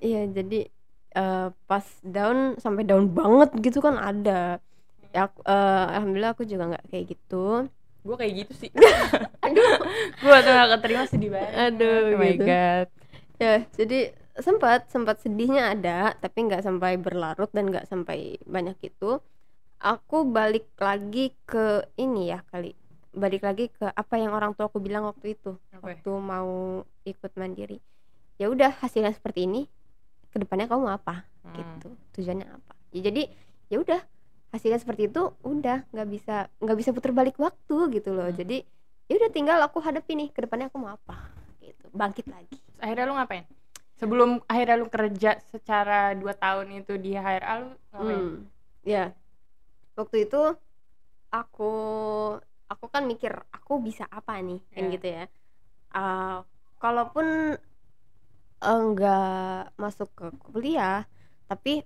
iya 0.00 0.22
jadi 0.26 0.60
eh, 1.10 1.48
pas 1.66 1.82
down 2.00 2.54
sampai 2.56 2.86
down 2.86 3.10
banget 3.10 3.50
gitu 3.58 3.82
kan 3.82 3.98
ada. 3.98 4.62
Ya 5.10 5.26
aku- 5.26 5.42
eh, 5.42 5.84
alhamdulillah 5.90 6.32
aku 6.32 6.44
juga 6.44 6.70
nggak 6.70 6.84
kayak 6.86 7.04
gitu 7.10 7.66
Gue 8.08 8.16
kayak 8.16 8.32
gitu 8.40 8.52
sih. 8.56 8.70
aduh 9.44 9.70
gue 10.16 10.36
tuh 10.40 10.50
gak 10.50 10.70
keterima 10.74 11.04
sedih 11.04 11.30
banget. 11.30 11.52
Aduh, 11.68 11.96
Oh 12.08 12.16
my 12.16 12.32
gitu. 12.32 12.44
god. 12.44 12.86
ya 13.36 13.54
jadi 13.70 13.98
sempat 14.34 14.88
sempat 14.88 15.20
sedihnya 15.20 15.76
ada 15.76 16.10
tapi 16.14 16.46
nggak 16.46 16.58
sampai 16.58 16.96
berlarut 16.96 17.50
dan 17.50 17.68
nggak 17.68 17.86
sampai 17.86 18.34
banyak 18.42 18.74
itu 18.82 19.18
aku 19.78 20.26
balik 20.26 20.66
lagi 20.76 21.30
ke 21.42 21.66
ini 21.94 22.30
ya 22.30 22.42
kali 22.44 22.74
balik 23.10 23.42
lagi 23.42 23.66
ke 23.68 23.86
apa 23.86 24.14
yang 24.14 24.30
orang 24.30 24.54
tua 24.54 24.66
aku 24.66 24.78
bilang 24.78 25.06
waktu 25.06 25.34
itu 25.34 25.54
ya? 25.70 25.78
waktu 25.78 26.10
mau 26.14 26.82
ikut 27.02 27.30
mandiri 27.34 27.78
ya 28.36 28.46
udah 28.46 28.78
hasilnya 28.78 29.10
seperti 29.10 29.46
ini 29.46 29.66
ke 30.28 30.38
depannya 30.38 30.66
kamu 30.66 30.82
mau 30.82 30.94
apa 30.94 31.22
Hmm. 31.38 31.54
gitu 31.54 31.88
tujuannya 32.14 32.44
apa 32.44 32.72
ya 32.90 33.00
jadi 33.08 33.22
ya 33.70 33.76
udah 33.80 34.00
hasilnya 34.48 34.80
seperti 34.80 35.12
itu 35.12 35.22
udah 35.44 35.84
nggak 35.92 36.08
bisa 36.08 36.36
nggak 36.58 36.78
bisa 36.80 36.90
putar 36.96 37.12
balik 37.12 37.36
waktu 37.36 37.76
gitu 37.92 38.16
loh 38.16 38.28
Hmm. 38.32 38.38
jadi 38.38 38.64
ya 39.08 39.14
udah 39.20 39.30
tinggal 39.32 39.58
aku 39.60 39.78
hadapi 39.80 40.12
nih 40.16 40.28
ke 40.32 40.44
depannya 40.44 40.68
aku 40.68 40.80
mau 40.80 40.96
apa 40.96 41.16
gitu 41.60 41.84
bangkit 41.92 42.28
lagi 42.28 42.56
akhirnya 42.80 43.04
lu 43.08 43.14
ngapain? 43.16 43.44
Sebelum 43.98 44.38
akhirnya 44.46 44.76
lu 44.78 44.86
kerja 44.86 45.42
secara 45.50 46.14
dua 46.14 46.30
tahun 46.30 46.70
itu 46.86 46.94
di 47.02 47.18
HRA 47.18 47.54
lu 47.66 47.68
ngapain? 47.90 48.20
Hmm, 48.22 48.34
ya 48.86 49.10
waktu 49.98 50.22
itu 50.24 50.40
aku 51.28 51.72
aku 52.70 52.84
kan 52.86 53.02
mikir 53.04 53.34
aku 53.50 53.82
bisa 53.82 54.06
apa 54.06 54.38
nih 54.38 54.62
kan 54.70 54.82
Iya. 54.86 54.92
gitu 54.94 55.08
ya 55.08 55.24
Ah, 55.90 56.44
kalaupun 56.78 57.58
enggak 58.60 59.72
masuk 59.74 60.08
ke 60.14 60.26
kuliah 60.46 61.06
tapi 61.48 61.82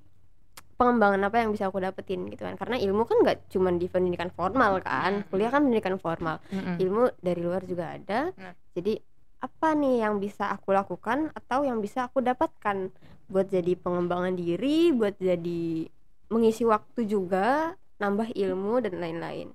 pengembangan 0.77 1.21
apa 1.29 1.37
yang 1.45 1.51
bisa 1.55 1.69
aku 1.69 1.79
dapetin 1.79 2.27
gitu 2.29 2.43
kan. 2.43 2.57
Karena 2.59 2.77
ilmu 2.81 3.05
kan 3.07 3.23
nggak 3.23 3.53
cuma 3.53 3.71
di 3.75 3.87
pendidikan 3.87 4.33
formal 4.33 4.83
kan. 4.83 5.23
Kuliah 5.29 5.53
kan 5.53 5.63
pendidikan 5.65 5.97
formal. 6.01 6.43
Ilmu 6.53 7.19
dari 7.21 7.41
luar 7.41 7.63
juga 7.65 7.97
ada. 7.97 8.33
Nah. 8.35 8.55
jadi 8.73 8.99
apa 9.43 9.75
nih 9.75 10.07
yang 10.07 10.23
bisa 10.23 10.55
aku 10.55 10.71
lakukan 10.71 11.35
atau 11.35 11.67
yang 11.67 11.83
bisa 11.83 12.07
aku 12.07 12.23
dapatkan? 12.23 12.95
Buat 13.27 13.51
jadi 13.51 13.75
pengembangan 13.79 14.39
diri 14.39 14.95
buat 14.95 15.19
jadi 15.19 15.89
mengisi 16.31 16.65
waktu 16.65 17.05
juga 17.05 17.77
nambah 17.99 18.33
ilmu 18.35 18.83
dan 18.83 18.99
lain-lain. 18.99 19.53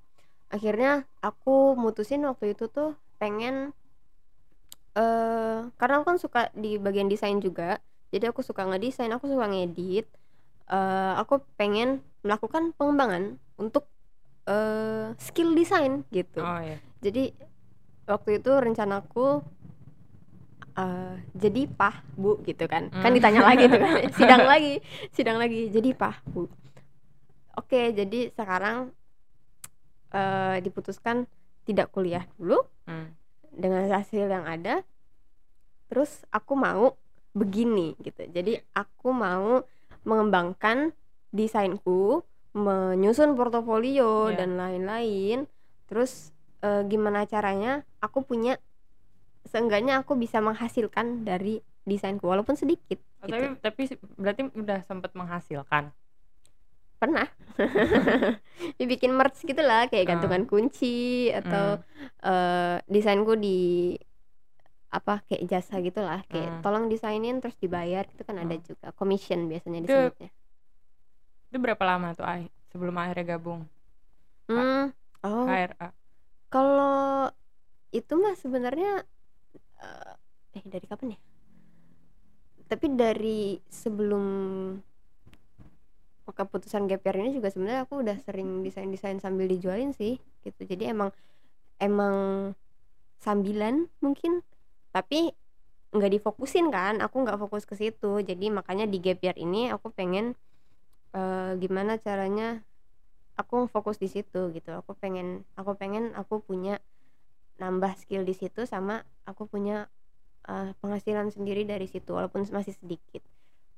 Akhirnya 0.48 1.04
aku 1.20 1.76
mutusin 1.76 2.24
waktu 2.24 2.56
itu 2.56 2.72
tuh 2.72 2.96
pengen 3.20 3.76
eh 4.98 5.60
karena 5.78 5.94
aku 6.02 6.06
kan 6.16 6.18
suka 6.22 6.42
di 6.56 6.80
bagian 6.80 7.12
desain 7.12 7.40
juga. 7.44 7.80
Jadi 8.08 8.32
aku 8.32 8.40
suka 8.40 8.64
ngedesain 8.64 9.12
aku 9.12 9.28
suka 9.28 9.52
ngedit 9.52 10.08
eh 10.68 11.14
aku 11.16 11.40
pengen 11.56 12.00
melakukan 12.22 12.76
pengembangan 12.76 13.24
untuk 13.56 13.88
eh 14.46 15.16
skill 15.18 15.54
desain 15.54 16.04
gitu. 16.10 16.40
Oh 16.40 16.60
iya. 16.60 16.80
jadi 17.00 17.32
waktu 18.06 18.40
itu 18.40 18.52
rencanaku 18.52 19.44
eh 20.78 21.16
jadi 21.34 21.62
pah 21.68 22.04
bu 22.14 22.38
gitu 22.44 22.68
kan. 22.68 22.92
Kan 22.92 23.12
Hmm. 23.12 23.18
ditanya 23.18 23.42
lagi 23.44 23.66
tuh 23.66 23.80
kan. 23.80 23.92
Sidang 24.18 24.44
lagi 24.46 24.74
sidang 25.12 25.38
lagi. 25.38 25.68
Jadi 25.68 25.90
pah 25.92 26.16
bu. 26.24 26.46
Oke 27.56 27.92
jadi 27.92 28.30
sekarang 28.32 28.92
eh 30.12 30.58
diputuskan 30.62 31.26
tidak 31.64 31.92
kuliah 31.92 32.24
dulu 32.36 32.64
Hmm. 32.86 33.12
dengan 33.52 33.84
hasil 33.90 34.28
yang 34.28 34.44
ada. 34.44 34.86
Terus 35.88 36.24
aku 36.30 36.54
mau 36.54 36.96
begini 37.32 37.96
gitu. 38.00 38.24
Jadi 38.28 38.56
aku 38.74 39.10
mau 39.10 39.64
mengembangkan 40.08 40.96
desainku 41.30 42.24
menyusun 42.54 43.36
portofolio 43.36 44.32
Iya. 44.32 44.38
dan 44.40 44.56
lain-lain 44.56 45.46
terus 45.86 46.32
eh, 46.60 46.82
gimana 46.84 47.24
caranya 47.24 47.72
aku 48.00 48.24
punya 48.24 48.56
seenggaknya 49.46 50.00
aku 50.00 50.16
bisa 50.16 50.40
menghasilkan 50.40 51.22
dari 51.22 51.60
desainku 51.84 52.26
walaupun 52.26 52.56
sedikit 52.56 52.98
Oh, 53.18 53.26
gitu. 53.26 53.58
tapi 53.60 53.82
berarti 54.16 54.42
udah 54.52 54.80
sempet 54.82 55.12
menghasilkan. 55.12 55.92
pernah 56.98 57.30
dibikin 58.80 59.14
merch 59.14 59.42
gitu 59.42 59.60
lah 59.60 59.86
kayak 59.86 60.02
Ah. 60.04 60.10
gantungan 60.12 60.44
kunci 60.44 61.30
atau 61.30 61.78
eh, 62.24 62.78
desainku 62.86 63.38
di 63.38 63.94
apa 64.88 65.20
kayak 65.27 65.44
jasa 65.51 65.84
gitulah 65.84 66.24
kayak 66.32 66.60
Hmm. 66.60 66.62
tolong 66.63 66.86
desainin 66.88 67.44
terus 67.44 67.60
dibayar 67.60 68.08
itu 68.08 68.24
kan 68.24 68.39
ada 68.39 68.56
Hmm. 68.56 68.63
juga 68.63 68.88
commission 68.96 69.51
biasanya 69.51 69.84
Itu- 69.84 69.88
disebutnya 69.88 70.29
Itu 71.48 71.58
berapa 71.63 71.84
lama 71.84 72.12
tuh 72.12 72.27
Ai 72.27 72.51
sebelum 72.72 72.96
akhirnya 72.96 73.36
gabung 73.36 73.67
hmm. 74.48 74.91
oh 75.27 75.46
HRA? 75.48 75.91
kalau 76.48 77.27
itu 77.91 78.13
mah 78.15 78.36
sebenarnya 78.39 79.03
eh, 79.84 80.13
eh 80.60 80.63
dari 80.63 80.86
kapan 80.88 81.15
ya 81.15 81.20
tapi 82.67 82.91
dari 82.96 83.60
sebelum 83.72 84.25
keputusan 86.27 86.91
year 86.91 87.00
ini 87.15 87.32
juga 87.39 87.48
sebenarnya 87.48 87.88
aku 87.88 88.03
udah 88.03 88.20
sering 88.20 88.60
desain 88.60 88.91
desain 88.91 89.15
sambil 89.24 89.48
dijualin 89.48 89.96
sih 89.96 90.20
gitu 90.44 90.67
jadi 90.67 90.91
emang 90.91 91.15
emang 91.79 92.51
sambilan 93.24 93.88
mungkin 94.03 94.44
tapi 94.98 95.30
nggak 95.94 96.12
difokusin 96.18 96.74
kan 96.74 96.98
aku 97.06 97.22
nggak 97.22 97.38
fokus 97.38 97.70
ke 97.70 97.77
situ. 97.77 98.25
Jadi 98.25 98.50
makanya 98.50 98.89
di 98.89 98.98
gap 98.98 99.22
year 99.22 99.38
ini 99.38 99.70
aku 99.70 99.94
pengen 99.94 100.34
eh, 101.13 101.51
gimana 101.62 102.01
caranya 102.01 102.66
aku 103.38 103.70
fokus 103.70 104.01
di 104.01 104.10
situ 104.10 104.50
gitu. 104.58 104.74
Aku 104.82 104.98
pengen 104.98 105.46
aku 105.54 105.77
pengen 105.77 106.18
aku 106.18 106.42
punya 106.42 106.82
nambah 107.62 107.94
skill 108.01 108.25
di 108.25 108.34
situ 108.34 108.66
sama 108.66 109.06
aku 109.30 109.46
punya 109.46 109.86
eh, 110.50 110.74
penghasilan 110.82 111.30
sendiri 111.30 111.62
dari 111.62 111.86
situ 111.86 112.10
walaupun 112.10 112.50
masih 112.50 112.74
sedikit. 112.74 113.22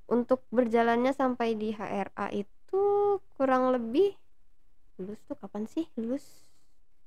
Untuk 0.08 0.48
berjalannya 0.56 1.12
sampai 1.12 1.54
di 1.54 1.76
HRA 1.76 2.32
itu 2.32 2.84
kurang 3.36 3.76
lebih 3.76 4.16
lulus 4.96 5.20
tuh 5.28 5.36
kapan 5.36 5.68
sih? 5.68 5.86
Lulus 6.00 6.48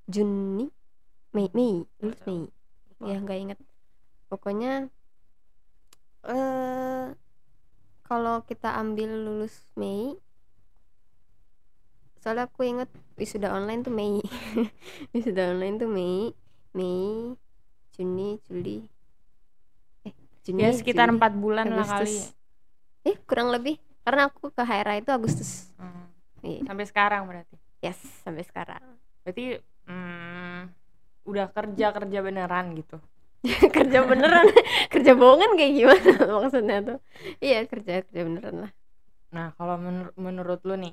Juni? 0.05 0.69
Mei 1.33 1.49
Mei. 1.57 1.89
Lulus 1.99 2.21
tahu. 2.21 2.47
Mei. 3.01 3.11
Ya 3.11 3.19
nggak 3.19 3.39
inget 3.41 3.59
pokoknya 4.33 4.89
eh 6.25 7.07
kalau 8.03 8.41
kita 8.49 8.73
ambil 8.81 9.13
lulus 9.13 9.53
Mei 9.77 10.17
soalnya 12.17 12.49
aku 12.49 12.65
inget 12.65 12.89
wisuda 13.19 13.53
online 13.53 13.85
tuh 13.85 13.93
Mei 13.93 14.23
wisuda 15.13 15.53
online 15.53 15.77
tuh 15.77 15.91
Mei 15.91 16.33
Mei 16.73 17.35
Juni 17.93 18.41
Juli 18.49 18.79
eh 20.09 20.15
Juni 20.47 20.61
Ya 20.63 20.71
sekitar 20.73 21.11
Juli, 21.11 21.17
empat 21.21 21.33
bulan 21.37 21.67
lah 21.69 21.85
kali. 21.85 22.09
Agustus 22.09 22.33
eh 23.05 23.17
kurang 23.29 23.53
lebih 23.53 23.77
karena 24.01 24.31
aku 24.31 24.49
ke 24.49 24.63
HRA 24.63 24.97
itu 24.97 25.11
Agustus 25.13 25.69
Hmm. 25.77 26.07
Iya. 26.43 26.63
Sampai 26.67 26.87
sekarang 26.87 27.23
berarti. 27.27 27.55
yes 27.83 27.99
sampai 28.23 28.47
sekarang 28.47 28.83
Berarti 29.23 29.59
hmm, 29.87 30.61
udah 31.27 31.47
kerja 31.51 31.91
kerja 31.91 32.19
beneran 32.23 32.75
gitu. 32.75 32.99
kerja 33.77 33.99
beneran 34.03 34.47
kerja 34.93 35.13
bohongan 35.13 35.59
kayak 35.59 35.73
gimana 35.75 36.13
maksudnya 36.39 36.79
tuh 36.81 36.99
iya 37.39 37.67
kerja 37.67 38.07
kerja 38.07 38.23
beneran 38.23 38.57
lah 38.69 38.73
Nah 39.33 39.49
kalau 39.57 39.81
menur- 39.81 40.13
menurut 40.13 40.61
lu 40.61 40.77
nih, 40.77 40.93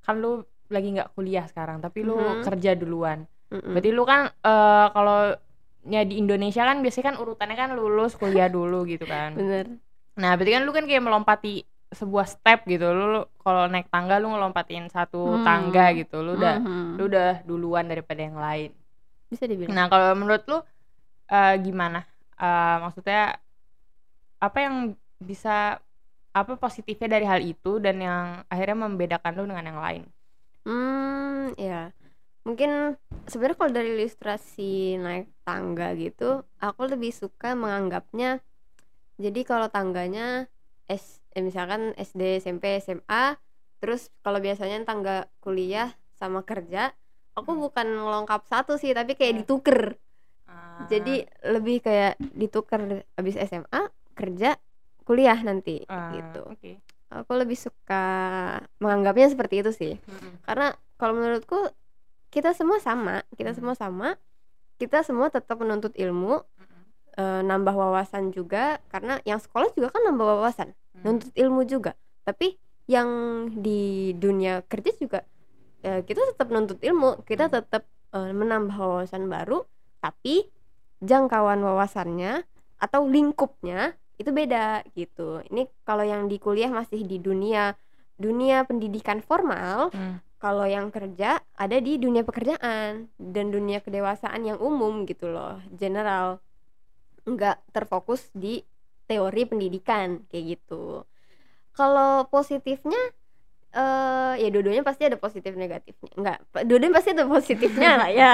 kan 0.00 0.16
lu 0.16 0.40
lagi 0.72 0.88
nggak 0.88 1.12
kuliah 1.12 1.44
sekarang, 1.44 1.84
tapi 1.84 2.00
lu 2.00 2.16
Mhm. 2.16 2.40
kerja 2.40 2.72
duluan. 2.72 3.28
Mm-mm. 3.52 3.76
Berarti 3.76 3.90
lu 3.92 4.02
kan 4.02 4.32
eh, 4.32 4.86
kalau 4.88 5.36
ya 5.84 6.00
di 6.00 6.16
Indonesia 6.16 6.64
kan 6.64 6.80
biasanya 6.80 7.12
kan 7.12 7.16
urutannya 7.20 7.52
kan 7.52 7.70
lulus 7.76 8.16
kuliah 8.16 8.48
dulu 8.48 8.88
gitu 8.88 9.04
kan. 9.04 9.36
bener 9.36 9.68
Nah 10.16 10.32
berarti 10.32 10.48
kan 10.50 10.62
lu 10.64 10.72
kan 10.72 10.88
kayak 10.88 11.04
melompati 11.04 11.60
sebuah 11.92 12.24
step 12.24 12.64
gitu. 12.64 12.88
Lu, 12.88 13.04
lu 13.10 13.22
kalau 13.36 13.68
naik 13.68 13.92
tangga 13.92 14.16
lu 14.16 14.32
ngelompatin 14.32 14.88
satu 14.88 15.20
Hmm. 15.36 15.44
tangga 15.44 15.92
gitu. 15.92 16.24
Lu 16.24 16.32
udah 16.34 16.56
Mhm. 16.56 16.96
lu 16.96 17.02
udah 17.04 17.44
duluan 17.44 17.84
daripada 17.84 18.24
yang 18.24 18.40
lain. 18.40 18.72
bisa 19.28 19.44
dibilang 19.44 19.72
Nah 19.72 19.86
kalau 19.88 20.12
menurut 20.14 20.40
lu 20.46 20.64
eh, 21.32 21.52
gimana? 21.64 21.98
Eh, 22.42 22.74
maksudnya 22.82 23.18
apa 24.46 24.58
yang 24.66 24.76
bisa 25.22 25.78
apa 26.40 26.52
positifnya 26.64 27.08
dari 27.14 27.26
hal 27.28 27.40
itu 27.44 27.78
dan 27.84 27.96
yang 28.06 28.24
akhirnya 28.52 28.78
membedakan 28.88 29.32
lu 29.38 29.44
dengan 29.50 29.66
yang 29.70 29.80
lain? 29.86 30.02
Hmm, 30.66 31.54
ya. 31.58 31.90
Mungkin 32.46 32.98
sebenarnya 33.30 33.58
kalau 33.58 33.72
dari 33.74 33.88
ilustrasi 33.98 34.98
naik 35.04 35.26
tangga 35.46 35.94
gitu, 35.98 36.42
aku 36.62 36.82
lebih 36.92 37.12
suka 37.14 37.54
menganggapnya 37.58 38.42
jadi 39.20 39.40
kalau 39.46 39.68
tangganya 39.70 40.48
S 40.90 41.22
eh, 41.36 41.42
misalkan 41.44 41.94
SD, 41.96 42.42
SMP, 42.42 42.64
SMA, 42.82 43.38
terus 43.80 44.10
kalau 44.24 44.38
biasanya 44.42 44.82
tangga 44.88 45.28
kuliah 45.44 45.94
sama 46.18 46.42
kerja, 46.44 46.92
aku 47.38 47.50
Hmm. 47.52 47.62
bukan 47.68 47.86
ngelengkap 47.86 48.42
satu 48.50 48.76
sih, 48.82 48.92
tapi 48.96 49.14
kayak 49.18 49.34
Hmm. 49.34 49.40
dituker. 49.44 49.80
Ah, 50.52 50.86
Jadi 50.88 51.24
lebih 51.46 51.80
kayak 51.80 52.16
dituker 52.32 52.80
habis 53.14 53.36
SMA, 53.36 53.80
kerja, 54.12 54.56
kuliah 55.02 55.38
nanti 55.40 55.82
ah, 55.86 56.10
gitu. 56.10 56.42
Oke. 56.48 56.78
Aku 57.12 57.36
lebih 57.36 57.56
suka 57.56 58.04
menganggapnya 58.80 59.28
seperti 59.28 59.60
itu 59.60 59.70
sih 59.70 59.92
Mm-mm. 60.00 60.40
karena 60.42 60.72
kalau 60.96 61.12
menurutku 61.12 61.68
kita 62.32 62.56
semua 62.56 62.80
sama 62.80 63.20
kita 63.36 63.52
Hmm. 63.52 63.58
semua 63.60 63.74
sama 63.76 64.08
kita 64.80 65.04
semua 65.04 65.28
tetap 65.28 65.60
menuntut 65.60 65.92
ilmu 65.92 66.40
Mm-mm. 66.40 66.82
eh, 67.14 67.40
nambah 67.44 67.76
wawasan 67.76 68.32
juga 68.32 68.80
karena 68.88 69.20
yang 69.28 69.36
sekolah 69.36 69.68
juga 69.76 69.92
kan 69.92 70.08
nambah 70.08 70.24
wawasan 70.24 70.72
Hmm. 70.96 71.04
nuntut 71.04 71.36
ilmu 71.36 71.68
juga 71.68 71.92
tapi 72.24 72.56
yang 72.88 73.08
di 73.52 74.12
dunia 74.16 74.64
kerja 74.64 74.96
juga 74.96 75.20
eh, 75.84 76.00
kita 76.00 76.32
tetap 76.32 76.48
nuntut 76.48 76.80
ilmu 76.80 77.20
kita 77.28 77.52
Hmm. 77.52 77.60
tetap 77.60 77.82
eh, 78.16 78.32
menambah 78.32 78.72
wawasan 78.72 79.28
baru 79.28 79.68
tapi 80.02 80.50
jangkauan 80.98 81.62
wawasannya 81.62 82.42
atau 82.82 83.06
lingkupnya 83.06 83.94
itu 84.18 84.34
beda 84.34 84.82
gitu. 84.98 85.40
Ini 85.46 85.70
kalau 85.86 86.02
yang 86.02 86.26
di 86.26 86.42
kuliah 86.42 86.68
masih 86.68 87.06
di 87.06 87.22
dunia 87.22 87.78
dunia 88.18 88.66
pendidikan 88.66 89.22
formal 89.22 89.90
Hmm. 89.94 90.18
kalau 90.42 90.66
yang 90.66 90.90
kerja 90.90 91.38
ada 91.54 91.78
di 91.78 92.02
dunia 92.02 92.26
pekerjaan 92.26 93.06
dan 93.14 93.46
dunia 93.54 93.78
kedewasaan 93.78 94.42
yang 94.42 94.58
umum 94.58 95.06
gitu 95.06 95.30
loh. 95.30 95.62
General 95.70 96.42
nggak 97.22 97.62
terfokus 97.70 98.26
di 98.34 98.66
teori 99.06 99.46
pendidikan 99.46 100.26
kayak 100.26 100.58
gitu. 100.58 101.06
Kalau 101.72 102.26
positifnya 102.26 102.98
eh 103.72 104.32
ya 104.36 104.48
dua-duanya 104.52 104.84
pasti 104.84 105.08
ada 105.08 105.16
positif 105.16 105.56
negatifnya. 105.56 106.12
Enggak 106.20 106.38
dua-duanya 106.68 106.94
pasti 106.96 107.10
ada 107.16 107.24
positifnya 107.24 107.90
lah 107.96 108.10
ya. 108.12 108.32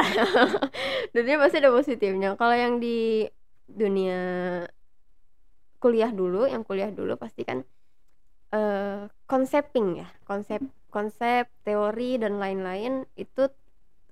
Dua-duanya 1.15 1.41
pasti 1.47 1.57
ada 1.63 1.71
positifnya. 1.71 2.29
Kalau 2.35 2.57
yang 2.59 2.83
di 2.83 3.27
dunia 3.71 4.19
kuliah 5.79 6.11
dulu 6.11 6.51
yang 6.51 6.67
kuliah 6.67 6.91
dulu 6.91 7.15
pasti 7.15 7.47
kan 7.47 7.63
eh 8.51 9.07
konseping 9.31 10.03
ya. 10.03 10.09
Konsep 10.27 10.59
konsep 10.91 11.47
teori 11.63 12.19
dan 12.19 12.43
lain-lain 12.43 13.07
itu 13.15 13.47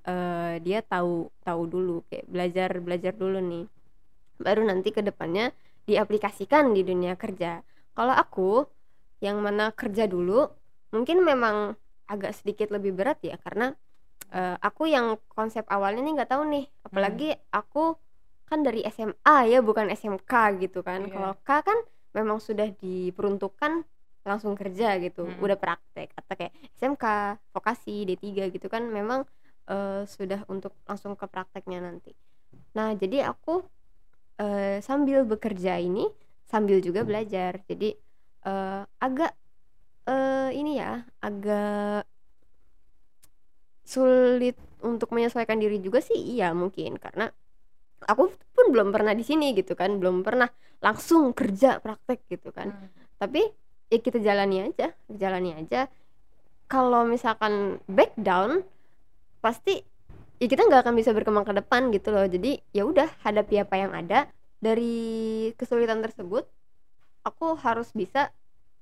eh, 0.07 0.63
dia 0.63 0.79
tahu 0.87 1.27
tahu 1.43 1.63
dulu. 1.67 1.97
Kayak 2.07 2.27
belajar 2.31 2.71
belajar 2.79 3.13
dulu 3.19 3.43
nih. 3.43 3.67
Baru 4.39 4.63
nanti 4.63 4.95
ke 4.95 5.03
depannya 5.03 5.51
diaplikasikan 5.91 6.71
di 6.71 6.87
dunia 6.87 7.19
kerja. 7.19 7.67
Kalau 7.97 8.15
aku 8.15 8.63
yang 9.25 9.41
mana 9.41 9.73
kerja 9.73 10.05
dulu 10.05 10.47
mungkin 10.97 11.21
memang 11.23 11.77
agak 12.09 12.33
sedikit 12.39 12.73
lebih 12.73 12.97
berat 12.97 13.19
ya 13.21 13.37
karena 13.37 13.75
eh, 14.33 14.57
aku 14.59 14.89
yang 14.89 15.21
konsep 15.31 15.67
awalnya 15.69 16.03
nih 16.07 16.15
nggak 16.23 16.31
tahu 16.33 16.43
nih. 16.49 16.65
Apalagi 16.87 17.29
aku 17.53 17.95
kan 18.47 18.63
dari 18.63 18.83
SMA 18.87 19.37
ya 19.53 19.59
bukan 19.61 19.91
SMK 19.91 20.33
gitu 20.63 20.81
kan. 20.87 21.07
Iya. 21.07 21.13
kalau 21.13 21.33
K 21.43 21.51
kan 21.67 21.79
memang 22.17 22.39
sudah 22.41 22.69
diperuntukkan 22.81 23.85
langsung 24.27 24.59
kerja 24.59 24.99
gitu 25.03 25.27
Mm-mm. 25.29 25.45
udah 25.45 25.59
praktek. 25.59 26.11
Atau 26.19 26.35
kayak 26.39 26.55
SMK 26.79 27.05
vokasi 27.55 28.07
D3 28.09 28.49
gitu 28.51 28.67
kan 28.73 28.87
memang 28.89 29.27
eh, 29.71 30.03
sudah 30.07 30.43
untuk 30.51 30.75
langsung 30.89 31.15
ke 31.19 31.27
prakteknya 31.29 31.83
nanti. 31.83 32.15
Nah 32.79 32.95
jadi 32.95 33.31
aku 33.31 33.63
eh, 34.43 34.79
sambil 34.85 35.27
bekerja 35.27 35.79
ini 35.81 36.07
sambil 36.47 36.79
juga 36.83 37.03
belajar. 37.03 37.63
Jadi 37.67 37.95
eh, 38.47 38.83
agak 39.03 39.33
eh, 40.07 40.49
ini 40.55 40.79
ya 40.79 41.03
agak 41.21 42.07
sulit 43.87 44.59
untuk 44.83 45.15
menyesuaikan 45.15 45.59
diri 45.63 45.79
juga 45.79 46.03
sih 46.03 46.19
iya 46.19 46.51
mungkin. 46.51 46.99
Karena 46.99 47.31
aku 48.05 48.35
pun 48.55 48.67
belum 48.75 48.91
pernah 48.91 49.15
di 49.15 49.23
sini 49.23 49.55
gitu 49.55 49.79
kan 49.79 49.97
belum 49.99 50.27
pernah 50.27 50.51
langsung 50.83 51.33
kerja 51.33 51.79
praktek 51.81 52.27
gitu 52.29 52.51
kan. 52.53 52.71
Hmm. 52.75 52.91
tapi 53.17 53.49
ya 53.89 53.97
kita 54.03 54.21
jalani 54.21 54.69
aja 54.69 54.93
jalani 55.09 55.57
aja. 55.57 55.89
Kalau 56.67 57.07
misalkan 57.07 57.79
back 57.87 58.13
down 58.19 58.67
pasti 59.39 59.81
ya 60.43 60.47
kita 60.51 60.67
nggak 60.67 60.83
akan 60.83 60.95
bisa 60.99 61.15
berkembang 61.15 61.47
ke 61.47 61.55
depan 61.57 61.89
gitu 61.95 62.11
loh. 62.13 62.27
Jadi 62.27 62.61
ya 62.75 62.85
udah 62.85 63.09
hadapi 63.25 63.63
apa 63.63 63.75
yang 63.79 63.93
ada. 63.95 64.29
Dari 64.57 65.53
kesulitan 65.55 66.01
tersebut 66.01 66.49
aku 67.23 67.55
harus 67.61 67.93
bisa 67.95 68.33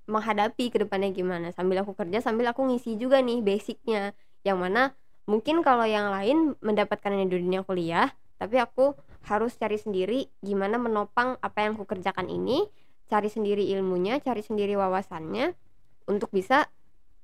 menghadapi 0.06 0.70
ke 0.72 0.82
depannya 0.84 1.10
gimana. 1.12 1.50
Sambil 1.52 1.80
aku 1.80 1.96
kerja 1.96 2.20
sambil 2.20 2.50
aku 2.50 2.64
ngisi 2.68 2.96
juga 3.00 3.20
nih 3.20 3.40
basicnya. 3.40 4.12
Yang 4.44 4.58
mana 4.60 4.82
mungkin 5.24 5.64
kalau 5.64 5.88
yang 5.88 6.12
lain 6.12 6.52
mendapatkannya 6.60 7.24
di 7.28 7.40
dunia 7.40 7.64
kuliah 7.64 8.12
tapi 8.36 8.60
aku 8.60 8.92
harus 9.24 9.56
cari 9.56 9.80
sendiri 9.80 10.28
gimana 10.44 10.76
menopang 10.76 11.40
apa 11.40 11.64
yang 11.64 11.80
aku 11.80 11.88
kerjakan 11.88 12.28
ini 12.28 12.68
cari 13.08 13.32
sendiri 13.32 13.64
ilmunya 13.72 14.20
cari 14.20 14.44
sendiri 14.44 14.76
wawasannya 14.76 15.56
untuk 16.04 16.28
bisa 16.28 16.68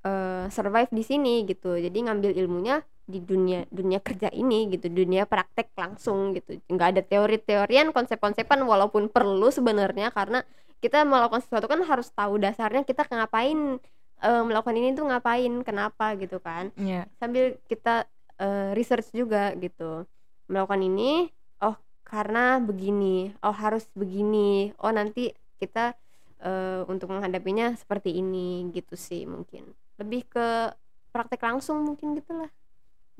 uh, 0.04 0.48
survive 0.48 0.88
di 0.92 1.04
sini 1.04 1.44
gitu. 1.44 1.76
Jadi 1.76 1.98
ngambil 2.08 2.32
ilmunya 2.40 2.80
di 3.10 3.18
dunia 3.18 3.66
dunia 3.74 3.98
kerja 3.98 4.30
ini 4.30 4.70
gitu 4.70 4.86
dunia 4.88 5.26
praktek 5.26 5.74
langsung 5.76 6.32
gitu. 6.32 6.56
Nggak 6.70 6.88
ada 6.96 7.02
teori-teorian 7.04 7.90
konsep-konsepan 7.90 8.62
walaupun 8.64 9.10
perlu 9.10 9.50
sebenarnya 9.50 10.14
karena 10.14 10.46
kita 10.80 11.04
melakukan 11.04 11.44
sesuatu 11.44 11.68
kan 11.68 11.80
harus 11.84 12.08
tahu 12.08 12.40
dasarnya 12.40 12.82
kita 12.88 13.04
ngapain 13.04 13.78
uh, 14.24 14.42
melakukan 14.44 14.76
ini 14.76 14.96
tuh 14.96 15.06
ngapain 15.06 15.52
kenapa 15.60 16.16
gitu 16.16 16.40
kan. 16.40 16.72
Yeah. 16.80 17.04
sambil 17.20 17.60
kita 17.68 18.08
uh, 18.40 18.72
research 18.72 19.12
juga 19.12 19.52
gitu. 19.60 20.08
Melakukan 20.48 20.80
ini 20.80 21.28
oh 21.60 21.76
karena 22.02 22.58
begini 22.58 23.36
oh 23.44 23.54
harus 23.54 23.84
begini 23.92 24.72
oh 24.80 24.90
nanti 24.90 25.36
kita 25.60 25.92
uh, 26.40 26.88
untuk 26.88 27.12
menghadapinya 27.12 27.76
seperti 27.76 28.16
ini 28.16 28.72
gitu 28.72 28.96
sih 28.96 29.28
mungkin. 29.28 29.76
Lebih 30.00 30.32
ke 30.32 30.72
praktek 31.12 31.44
langsung 31.44 31.84
mungkin 31.84 32.16
gitulah. 32.16 32.48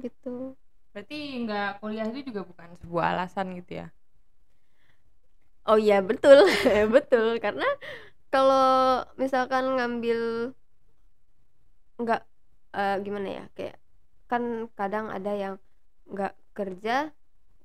Gitu. 0.01 0.57
Berarti 0.97 1.19
nggak 1.45 1.85
kuliah 1.85 2.09
itu 2.09 2.33
juga 2.33 2.43
bukan 2.43 2.73
sebuah 2.81 3.15
alasan 3.15 3.53
gitu 3.61 3.85
ya 3.85 3.93
oh 5.69 5.79
iya 5.81 6.01
betul 6.01 6.47
betul 6.95 7.37
karena 7.43 7.67
kalau 8.31 9.05
misalkan 9.19 9.77
ngambil 9.77 10.53
nggak 12.01 12.23
uh, 12.73 12.97
gimana 13.03 13.29
ya 13.29 13.45
kayak 13.59 13.77
kan 14.31 14.71
kadang 14.79 15.11
ada 15.11 15.33
yang 15.35 15.55
nggak 16.07 16.35
kerja 16.55 17.11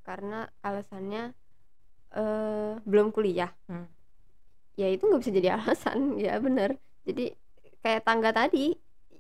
karena 0.05 0.49
alasannya 0.65 1.33
uh, 2.17 2.81
belum 2.83 3.13
kuliah 3.13 3.53
hmm. 3.69 3.87
ya 4.75 4.89
itu 4.91 5.05
nggak 5.05 5.21
bisa 5.21 5.31
jadi 5.33 5.49
alasan 5.61 6.17
ya 6.19 6.35
bener 6.41 6.81
jadi 7.05 7.37
kayak 7.85 8.01
tangga 8.01 8.33
tadi 8.33 8.73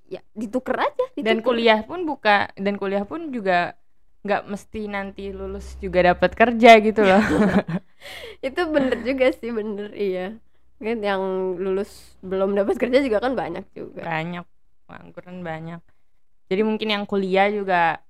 ya 0.05 0.21
dituker 0.37 0.77
aja 0.77 1.05
dituker. 1.13 1.25
dan 1.25 1.37
kuliah 1.41 1.79
pun 1.85 2.05
buka 2.05 2.49
dan 2.57 2.77
kuliah 2.77 3.05
pun 3.05 3.33
juga 3.33 3.77
nggak 4.25 4.49
mesti 4.49 4.81
nanti 4.89 5.29
lulus 5.29 5.77
juga 5.77 6.01
dapat 6.01 6.33
kerja 6.33 6.71
gitu 6.81 7.05
loh. 7.05 7.21
Itu 8.47 8.61
bener 8.73 9.05
juga 9.05 9.29
sih 9.29 9.53
bener 9.53 9.93
iya. 9.93 10.33
Kan 10.81 10.99
yang 11.05 11.21
lulus 11.61 12.17
belum 12.25 12.57
dapat 12.57 12.81
kerja 12.81 13.05
juga 13.05 13.21
kan 13.21 13.37
banyak 13.37 13.69
juga. 13.77 14.01
Banyak 14.01 14.45
pengangguran 14.89 15.45
banyak. 15.45 15.81
Jadi 16.49 16.61
mungkin 16.65 16.89
yang 16.89 17.05
kuliah 17.05 17.53
juga 17.53 18.01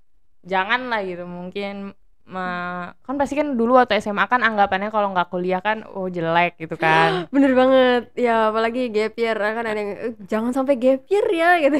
jangan 0.48 0.88
lah 0.88 1.04
gitu 1.04 1.28
mungkin 1.28 1.92
me, 2.26 2.46
kan 3.06 3.16
pasti 3.22 3.38
kan 3.38 3.54
dulu 3.54 3.78
waktu 3.78 4.02
SMA 4.02 4.26
kan 4.26 4.42
anggapannya 4.42 4.90
kalau 4.90 5.14
nggak 5.14 5.30
kuliah 5.30 5.62
kan 5.62 5.84
oh 5.84 6.08
jelek 6.08 6.58
gitu 6.58 6.80
kan. 6.80 7.28
Bener 7.36 7.52
banget 7.54 8.04
ya 8.18 8.50
apalagi 8.50 8.88
gap 8.90 9.14
year 9.20 9.36
kan 9.36 9.66
ada 9.68 9.78
yang 9.78 9.92
eh, 9.94 10.16
jangan 10.26 10.52
sampai 10.56 10.80
gap 10.80 11.06
year 11.12 11.28
ya 11.28 11.50
gitu. 11.60 11.80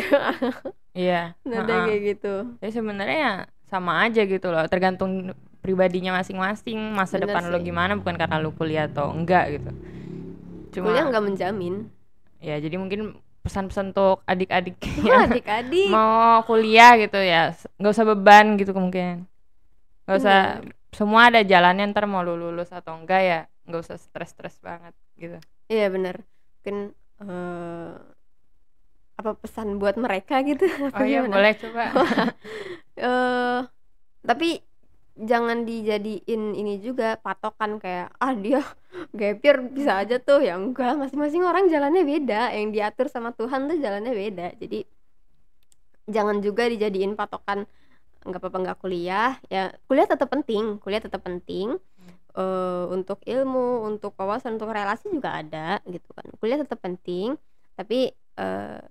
Iya 0.92 1.34
ada 1.50 1.88
kayak 1.88 2.02
gitu. 2.04 2.36
Jadi 2.62 2.72
sebenarnya 2.72 3.50
sama 3.70 4.06
aja 4.06 4.22
gitu 4.26 4.48
loh. 4.50 4.66
Tergantung 4.70 5.34
pribadinya 5.62 6.22
masing-masing 6.22 6.78
masa 6.94 7.18
Bener 7.18 7.34
depan 7.34 7.44
sih. 7.48 7.52
lo 7.52 7.58
gimana 7.62 7.92
bukan 7.98 8.16
karena 8.16 8.38
lo 8.38 8.54
kuliah 8.54 8.86
atau 8.86 9.10
enggak 9.10 9.58
gitu. 9.60 9.72
Cuma 10.78 10.94
kuliah 10.94 11.06
nggak 11.10 11.26
menjamin. 11.26 11.90
Ya 12.38 12.62
jadi 12.62 12.78
mungkin 12.78 13.18
pesan-pesan 13.46 13.94
untuk 13.94 14.26
adik-adik 14.26 14.74
oh, 15.06 15.22
adik-adik. 15.22 15.94
mau 15.94 16.42
kuliah 16.50 16.98
gitu 16.98 17.22
ya 17.22 17.54
nggak 17.78 17.94
usah 17.94 18.06
beban 18.10 18.58
gitu 18.58 18.74
mungkin 18.74 19.30
nggak 20.10 20.18
usah 20.18 20.66
hmm. 20.66 20.74
semua 20.90 21.30
ada 21.30 21.46
jalannya 21.46 21.94
ntar 21.94 22.10
mau 22.10 22.26
lu 22.26 22.34
lulus 22.34 22.74
atau 22.74 22.98
enggak 22.98 23.22
ya 23.22 23.40
nggak 23.66 23.82
usah 23.82 23.98
stres-stres 23.98 24.62
banget 24.62 24.94
gitu. 25.18 25.38
Iya 25.70 25.90
bener. 25.90 26.22
Mungkin 26.62 26.78
uh, 27.26 27.98
apa 29.16 29.32
pesan 29.40 29.80
buat 29.80 29.96
mereka 29.96 30.44
gitu? 30.44 30.68
Oh 30.96 31.06
iya 31.08 31.24
boleh 31.24 31.56
coba. 31.56 31.84
Uh, 33.00 33.60
tapi 34.30 34.60
jangan 35.16 35.64
dijadiin 35.64 36.52
ini 36.52 36.84
juga 36.84 37.16
patokan 37.24 37.80
kayak 37.80 38.12
ah 38.20 38.36
dia 38.36 38.60
gapir 39.16 39.64
bisa 39.72 40.04
aja 40.04 40.20
tuh. 40.20 40.44
Ya 40.44 40.60
enggak 40.60 41.00
masing-masing 41.00 41.48
orang 41.48 41.72
jalannya 41.72 42.04
beda. 42.04 42.52
Yang 42.52 42.68
diatur 42.76 43.08
sama 43.08 43.32
Tuhan 43.32 43.72
tuh 43.72 43.80
jalannya 43.80 44.12
beda. 44.12 44.48
Jadi 44.60 44.84
jangan 46.12 46.44
juga 46.44 46.68
dijadiin 46.68 47.16
patokan 47.16 47.64
nggak 48.28 48.42
apa-apa 48.44 48.58
nggak 48.68 48.80
kuliah. 48.84 49.40
Ya 49.48 49.72
kuliah 49.88 50.08
tetap 50.12 50.28
penting 50.28 50.84
kuliah 50.84 51.00
tetap 51.00 51.24
penting. 51.24 51.80
Uh, 52.36 52.92
untuk 52.92 53.24
ilmu 53.24 53.88
untuk 53.88 54.12
wawasan 54.20 54.60
untuk 54.60 54.68
relasi 54.76 55.08
juga 55.08 55.40
ada 55.40 55.80
gitu 55.88 56.12
kan. 56.12 56.28
Kuliah 56.36 56.60
tetap 56.60 56.84
penting 56.84 57.40
tapi 57.80 58.12
uh, 58.36 58.84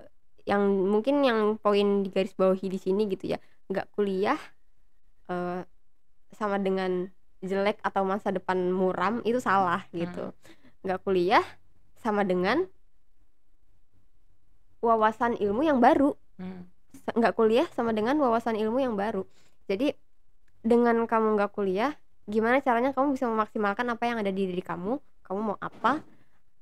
yang 0.44 0.60
mungkin 0.88 1.24
yang 1.24 1.56
poin 1.56 2.04
di 2.04 2.08
garis 2.12 2.36
bawahi 2.36 2.68
di 2.68 2.78
sini 2.80 3.08
gitu 3.08 3.36
ya. 3.36 3.38
Nggak 3.68 3.88
kuliah 3.96 4.40
uh, 5.32 5.64
sama 6.36 6.60
dengan 6.60 7.08
jelek 7.44 7.80
atau 7.84 8.04
masa 8.04 8.32
depan 8.32 8.72
muram 8.72 9.20
itu 9.24 9.40
salah 9.40 9.84
gitu. 9.92 10.32
Hmm. 10.32 10.52
nggak 10.84 11.00
kuliah 11.00 11.44
sama 11.96 12.28
dengan 12.28 12.68
wawasan 14.84 15.40
ilmu 15.40 15.64
yang 15.64 15.80
baru. 15.80 16.12
Hmm. 16.36 16.68
nggak 17.04 17.36
kuliah 17.36 17.68
sama 17.72 17.92
dengan 17.96 18.20
wawasan 18.20 18.56
ilmu 18.56 18.80
yang 18.80 18.96
baru. 18.96 19.24
Jadi 19.68 19.96
dengan 20.64 21.04
kamu 21.04 21.36
nggak 21.36 21.52
kuliah 21.52 21.92
gimana 22.24 22.60
caranya 22.64 22.96
kamu 22.96 23.16
bisa 23.16 23.28
memaksimalkan 23.28 23.84
apa 23.92 24.04
yang 24.08 24.20
ada 24.20 24.32
di 24.32 24.48
diri 24.48 24.64
kamu? 24.64 25.00
Kamu 25.24 25.40
mau 25.40 25.58
apa? 25.60 26.00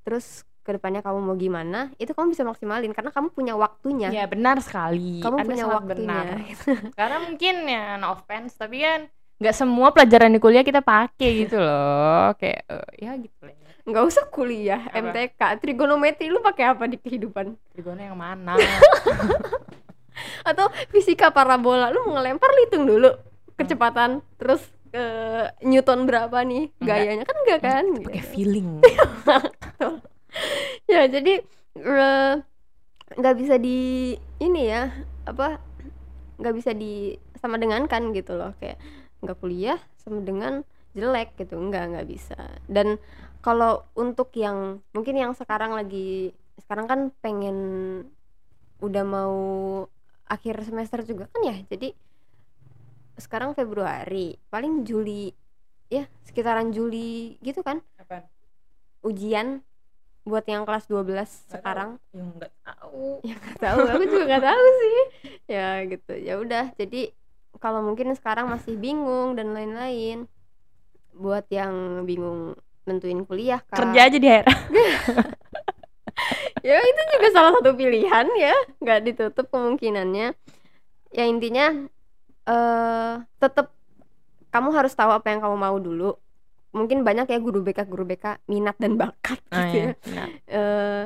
Terus 0.03 0.47
ke 0.63 0.79
depannya 0.79 1.03
kamu 1.03 1.19
mau 1.19 1.35
gimana 1.35 1.91
itu 1.99 2.15
kamu 2.15 2.33
bisa 2.33 2.47
maksimalin 2.47 2.95
karena 2.95 3.11
kamu 3.11 3.35
punya 3.35 3.55
waktunya. 3.59 4.09
Ya 4.15 4.31
benar 4.31 4.63
sekali. 4.63 5.19
Kamu 5.19 5.37
Anda 5.43 5.49
punya 5.51 5.67
waktunya 5.67 6.21
benar. 6.23 6.27
karena 6.99 7.17
mungkin 7.23 7.55
ya 7.67 7.85
no 7.99 8.15
offense 8.15 8.55
tapi 8.55 8.83
kan 8.83 9.11
nggak 9.43 9.57
semua 9.59 9.91
pelajaran 9.91 10.31
di 10.31 10.39
kuliah 10.39 10.63
kita 10.63 10.81
pakai 10.81 11.31
gitu 11.47 11.59
loh. 11.59 12.31
Kayak 12.39 12.63
uh, 12.71 12.91
ya 12.95 13.19
gitu 13.19 13.43
lah 13.43 13.63
nggak 13.83 14.05
usah 14.07 14.25
kuliah 14.31 14.87
apa? 14.87 15.11
MTK 15.11 15.41
trigonometri 15.59 16.31
lu 16.31 16.39
pakai 16.39 16.71
apa 16.71 16.87
di 16.87 17.03
kehidupan? 17.03 17.59
Trigono 17.75 17.99
yang 17.99 18.15
mana? 18.15 18.55
Atau 20.49 20.71
fisika 20.95 21.35
parabola 21.35 21.91
lu 21.91 22.15
ngelempar 22.15 22.51
hitung 22.63 22.87
dulu 22.87 23.11
kecepatan 23.59 24.23
terus 24.39 24.63
uh, 24.95 25.51
Newton 25.67 26.07
berapa 26.07 26.47
nih 26.47 26.71
gayanya? 26.79 27.27
Kan 27.27 27.37
enggak 27.43 27.61
kan? 27.61 27.85
Pakai 28.07 28.23
feeling 28.23 28.79
ya 30.93 31.09
jadi 31.09 31.43
eh, 31.79 32.35
nggak 33.13 33.35
uh, 33.35 33.39
bisa 33.39 33.55
di 33.61 34.13
ini 34.41 34.63
ya 34.69 34.91
apa 35.29 35.61
nggak 36.41 36.55
bisa 36.57 36.75
di 36.75 37.15
sama 37.39 37.59
dengan 37.59 37.87
kan 37.87 38.11
gitu 38.15 38.35
loh. 38.35 38.55
Kayak 38.59 38.79
nggak 39.23 39.39
kuliah 39.39 39.79
sama 39.99 40.23
dengan 40.23 40.67
jelek 40.95 41.39
gitu. 41.39 41.59
Nggak 41.59 41.85
nggak 41.97 42.09
bisa. 42.09 42.39
Dan 42.67 42.99
kalau 43.43 43.87
untuk 43.99 44.35
yang 44.39 44.83
mungkin 44.95 45.19
yang 45.19 45.33
sekarang 45.35 45.75
lagi 45.75 46.35
sekarang 46.63 46.87
kan 46.87 47.01
pengen 47.23 47.59
udah 48.83 49.05
mau 49.07 49.37
akhir 50.27 50.67
semester 50.67 51.03
juga 51.07 51.31
kan 51.31 51.43
ya. 51.47 51.57
Jadi 51.67 51.95
sekarang 53.21 53.53
Februari 53.53 54.35
paling 54.49 54.83
Juli 54.83 55.31
ya 55.93 56.09
sekitaran 56.27 56.73
Juli 56.73 57.37
gitu 57.45 57.61
kan. 57.63 57.85
Apa? 58.01 58.27
ujian 59.03 59.67
buat 60.23 60.47
yang 60.47 60.63
kelas 60.63 60.87
12 60.87 61.03
belas 61.03 61.31
sekarang. 61.51 61.99
Yang 62.15 62.29
nggak 62.39 62.53
tahu. 62.63 63.07
Yang 63.29 63.39
nggak 63.43 63.59
tahu. 63.59 63.79
Aku 63.91 64.05
juga 64.07 64.25
nggak 64.31 64.45
tahu 64.47 64.67
sih. 64.79 64.99
Ya 65.51 65.69
gitu. 65.87 66.13
Ya 66.15 66.35
udah. 66.39 66.65
Jadi 66.79 67.11
kalau 67.59 67.83
mungkin 67.85 68.15
sekarang 68.15 68.49
masih 68.49 68.79
bingung 68.79 69.35
dan 69.37 69.53
lain-lain 69.53 70.27
buat 71.13 71.45
yang 71.53 72.03
bingung 72.09 72.57
nentuin 72.89 73.23
kuliah 73.29 73.61
kan 73.69 73.93
kerja 73.93 74.11
aja 74.11 74.19
di 74.19 74.27
air 74.27 74.49
ya 76.67 76.81
itu 76.81 77.01
juga 77.15 77.29
salah 77.31 77.53
satu 77.59 77.75
pilihan 77.75 78.27
ya. 78.39 78.55
Nggak 78.81 79.01
ditutup 79.07 79.47
kemungkinannya. 79.51 80.35
Ya 81.13 81.25
intinya 81.29 81.91
eh 82.43 82.51
uh, 82.51 83.23
tetap 83.39 83.71
kamu 84.51 84.69
harus 84.75 84.93
tahu 84.95 85.11
apa 85.11 85.31
yang 85.31 85.41
kamu 85.43 85.57
mau 85.57 85.77
dulu 85.79 86.19
mungkin 86.73 87.05
banyak 87.05 87.29
ya 87.29 87.39
guru 87.39 87.61
BK 87.61 87.85
guru 87.85 88.09
BK 88.09 88.49
minat 88.49 88.77
dan 88.81 88.97
bakat 88.97 89.39
oh, 89.53 89.61
gitu 89.69 89.93
iya. 90.09 90.25
ya 90.25 90.25
uh, 90.57 91.05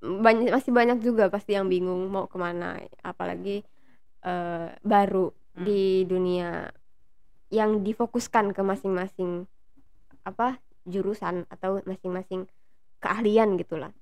banyak 0.00 0.52
masih 0.52 0.72
banyak 0.72 0.98
juga 1.00 1.28
pasti 1.28 1.56
yang 1.56 1.68
bingung 1.68 2.08
mau 2.08 2.28
ke 2.28 2.36
mana 2.36 2.76
apalagi 3.04 3.64
uh, 4.24 4.72
baru 4.84 5.32
hmm. 5.56 5.64
di 5.64 6.04
dunia 6.04 6.68
yang 7.50 7.80
difokuskan 7.82 8.52
ke 8.52 8.62
masing-masing 8.62 9.44
apa 10.24 10.60
jurusan 10.84 11.48
atau 11.48 11.80
masing-masing 11.84 12.48
keahlian 13.00 13.56
gitulah 13.56 13.92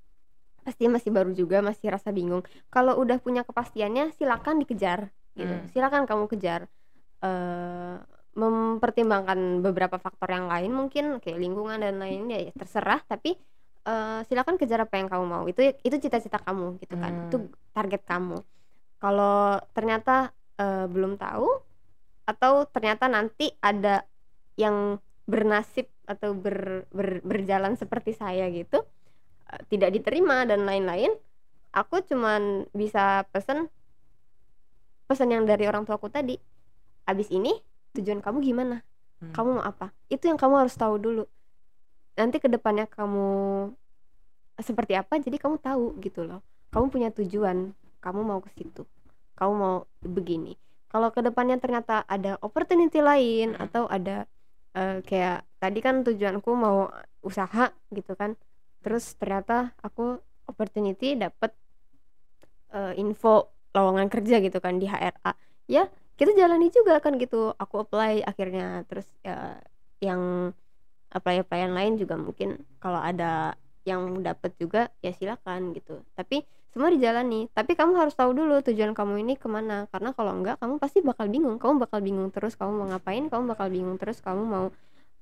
pasti 0.66 0.90
masih 0.90 1.14
baru 1.14 1.32
juga 1.32 1.62
masih 1.64 1.94
rasa 1.94 2.11
bingung 2.12 2.42
kalau 2.68 2.98
udah 2.98 3.22
punya 3.22 3.46
kepastiannya 3.46 4.12
silakan 4.18 4.61
dikejar 4.62 5.14
gitu 5.38 5.54
Hmm. 5.54 5.70
silakan 5.70 6.02
kamu 6.02 6.26
kejar 6.26 6.66
eh 7.22 8.17
mempertimbangkan 8.38 9.66
beberapa 9.66 9.98
faktor 9.98 10.31
yang 10.31 10.46
lain 10.46 10.70
mungkin 10.70 11.18
kayak 11.18 11.42
lingkungan 11.42 11.83
dan 11.83 11.98
lainnya 11.98 12.38
ya 12.48 12.53
terserah. 12.55 13.03
Tapi 13.03 13.35
eh, 13.85 14.20
silakan 14.31 14.55
kejar 14.55 14.87
apa 14.87 14.94
yang 14.96 15.11
kamu 15.11 15.24
mau. 15.27 15.44
Itu 15.51 15.66
itu 15.83 15.96
cita-cita 15.98 16.38
kamu 16.38 16.79
gitu 16.79 16.94
kan. 16.94 17.12
Hmm. 17.12 17.27
itu 17.27 17.37
target 17.74 18.03
kamu. 18.07 18.38
Kalau 19.03 19.59
ternyata 19.74 20.31
eh, 20.57 20.87
belum 20.87 21.18
tahu 21.18 21.51
atau 22.29 22.68
ternyata 22.70 23.11
nanti 23.11 23.51
ada 23.59 24.07
yang 24.55 25.01
bernasib 25.29 25.88
atau 26.09 26.33
ber, 26.33 26.88
ber- 26.88 27.24
berjalan 27.24 27.77
seperti 27.77 28.16
saya 28.16 28.48
gitu 28.48 28.81
eh, 29.51 29.62
tidak 29.68 29.92
diterima 29.92 30.44
dan 30.48 30.64
lain-lain 30.64 31.12
aku 31.72 32.01
cuman 32.05 32.64
bisa 32.72 33.29
pesen 33.29 33.68
pesan 35.09 35.33
yang 35.33 35.44
dari 35.48 35.64
orang 35.64 35.88
tuaku 35.88 36.12
tadi. 36.12 36.37
Abis 37.09 37.33
ini 37.33 37.57
tujuan 37.96 38.20
kamu 38.20 38.38
gimana? 38.44 38.77
Hmm. 39.18 39.35
kamu 39.35 39.59
mau 39.59 39.64
apa? 39.66 39.90
Itu 40.07 40.31
yang 40.31 40.38
kamu 40.38 40.62
harus 40.62 40.79
tahu 40.79 40.94
dulu. 40.94 41.24
Nanti 42.14 42.38
ke 42.38 42.46
depannya 42.46 42.87
kamu 42.87 43.27
seperti 44.59 44.94
apa 44.94 45.18
jadi 45.18 45.38
kamu 45.38 45.59
tahu 45.59 45.98
gitu 46.03 46.22
loh. 46.22 46.42
Kamu 46.70 46.90
punya 46.90 47.11
tujuan 47.11 47.74
kamu 47.98 48.20
mau 48.22 48.38
ke 48.38 48.51
situ. 48.55 48.87
Kamu 49.35 49.53
mau 49.55 49.77
begini. 50.07 50.55
Kalau 50.88 51.11
ke 51.11 51.20
depannya 51.20 51.59
ternyata 51.59 52.07
ada 52.07 52.38
opportunity 52.42 53.03
lain 53.03 53.59
Hmm. 53.59 53.64
atau 53.66 53.85
ada 53.90 54.31
eh, 54.79 55.03
kayak 55.03 55.42
tadi 55.59 55.79
kan 55.83 56.07
tujuanku 56.07 56.51
mau 56.55 56.87
usaha 57.27 57.74
gitu 57.90 58.14
kan. 58.14 58.38
Terus 58.87 59.18
ternyata 59.18 59.74
aku 59.83 60.22
opportunity 60.46 61.18
dapat 61.18 61.51
eh, 62.70 62.94
info 63.03 63.51
lowongan 63.74 64.09
kerja 64.09 64.40
gitu 64.40 64.59
kan 64.62 64.79
di 64.81 64.87
HRA 64.88 65.33
ya 65.68 65.87
kita 66.18 66.35
jalani 66.35 66.68
juga 66.74 66.98
kan 66.98 67.14
gitu 67.14 67.54
aku 67.54 67.87
apply 67.87 68.26
akhirnya 68.26 68.83
terus 68.90 69.07
ya 69.22 69.62
yang 70.02 70.50
apply 71.14 71.46
applyan 71.46 71.72
lain 71.72 71.94
juga 71.96 72.18
mungkin 72.18 72.61
kalau 72.83 72.98
ada 73.00 73.57
yang 73.88 74.20
dapat 74.20 74.52
juga 74.61 74.92
ya 75.00 75.16
silakan 75.16 75.72
gitu. 75.72 76.04
Tapi 76.12 76.44
semua 76.68 76.92
dijalani. 76.92 77.48
Tapi 77.57 77.72
kamu 77.72 77.96
harus 77.96 78.12
tahu 78.12 78.37
dulu 78.37 78.61
tujuan 78.61 78.92
kamu 78.92 79.24
ini 79.24 79.35
ke 79.40 79.48
mana. 79.48 79.88
Karena 79.88 80.12
kalau 80.12 80.37
enggak 80.37 80.61
kamu 80.61 80.76
pasti 80.76 81.00
bakal 81.00 81.33
bingung. 81.33 81.57
Kamu 81.57 81.81
bakal 81.81 82.04
bingung 82.04 82.28
terus 82.28 82.52
kamu 82.61 82.85
mau 82.85 82.87
ngapain 82.92 83.24
kamu 83.33 83.42
bakal 83.48 83.72
bingung 83.72 83.96
terus 83.96 84.20
kamu 84.20 84.44
mau 84.44 84.66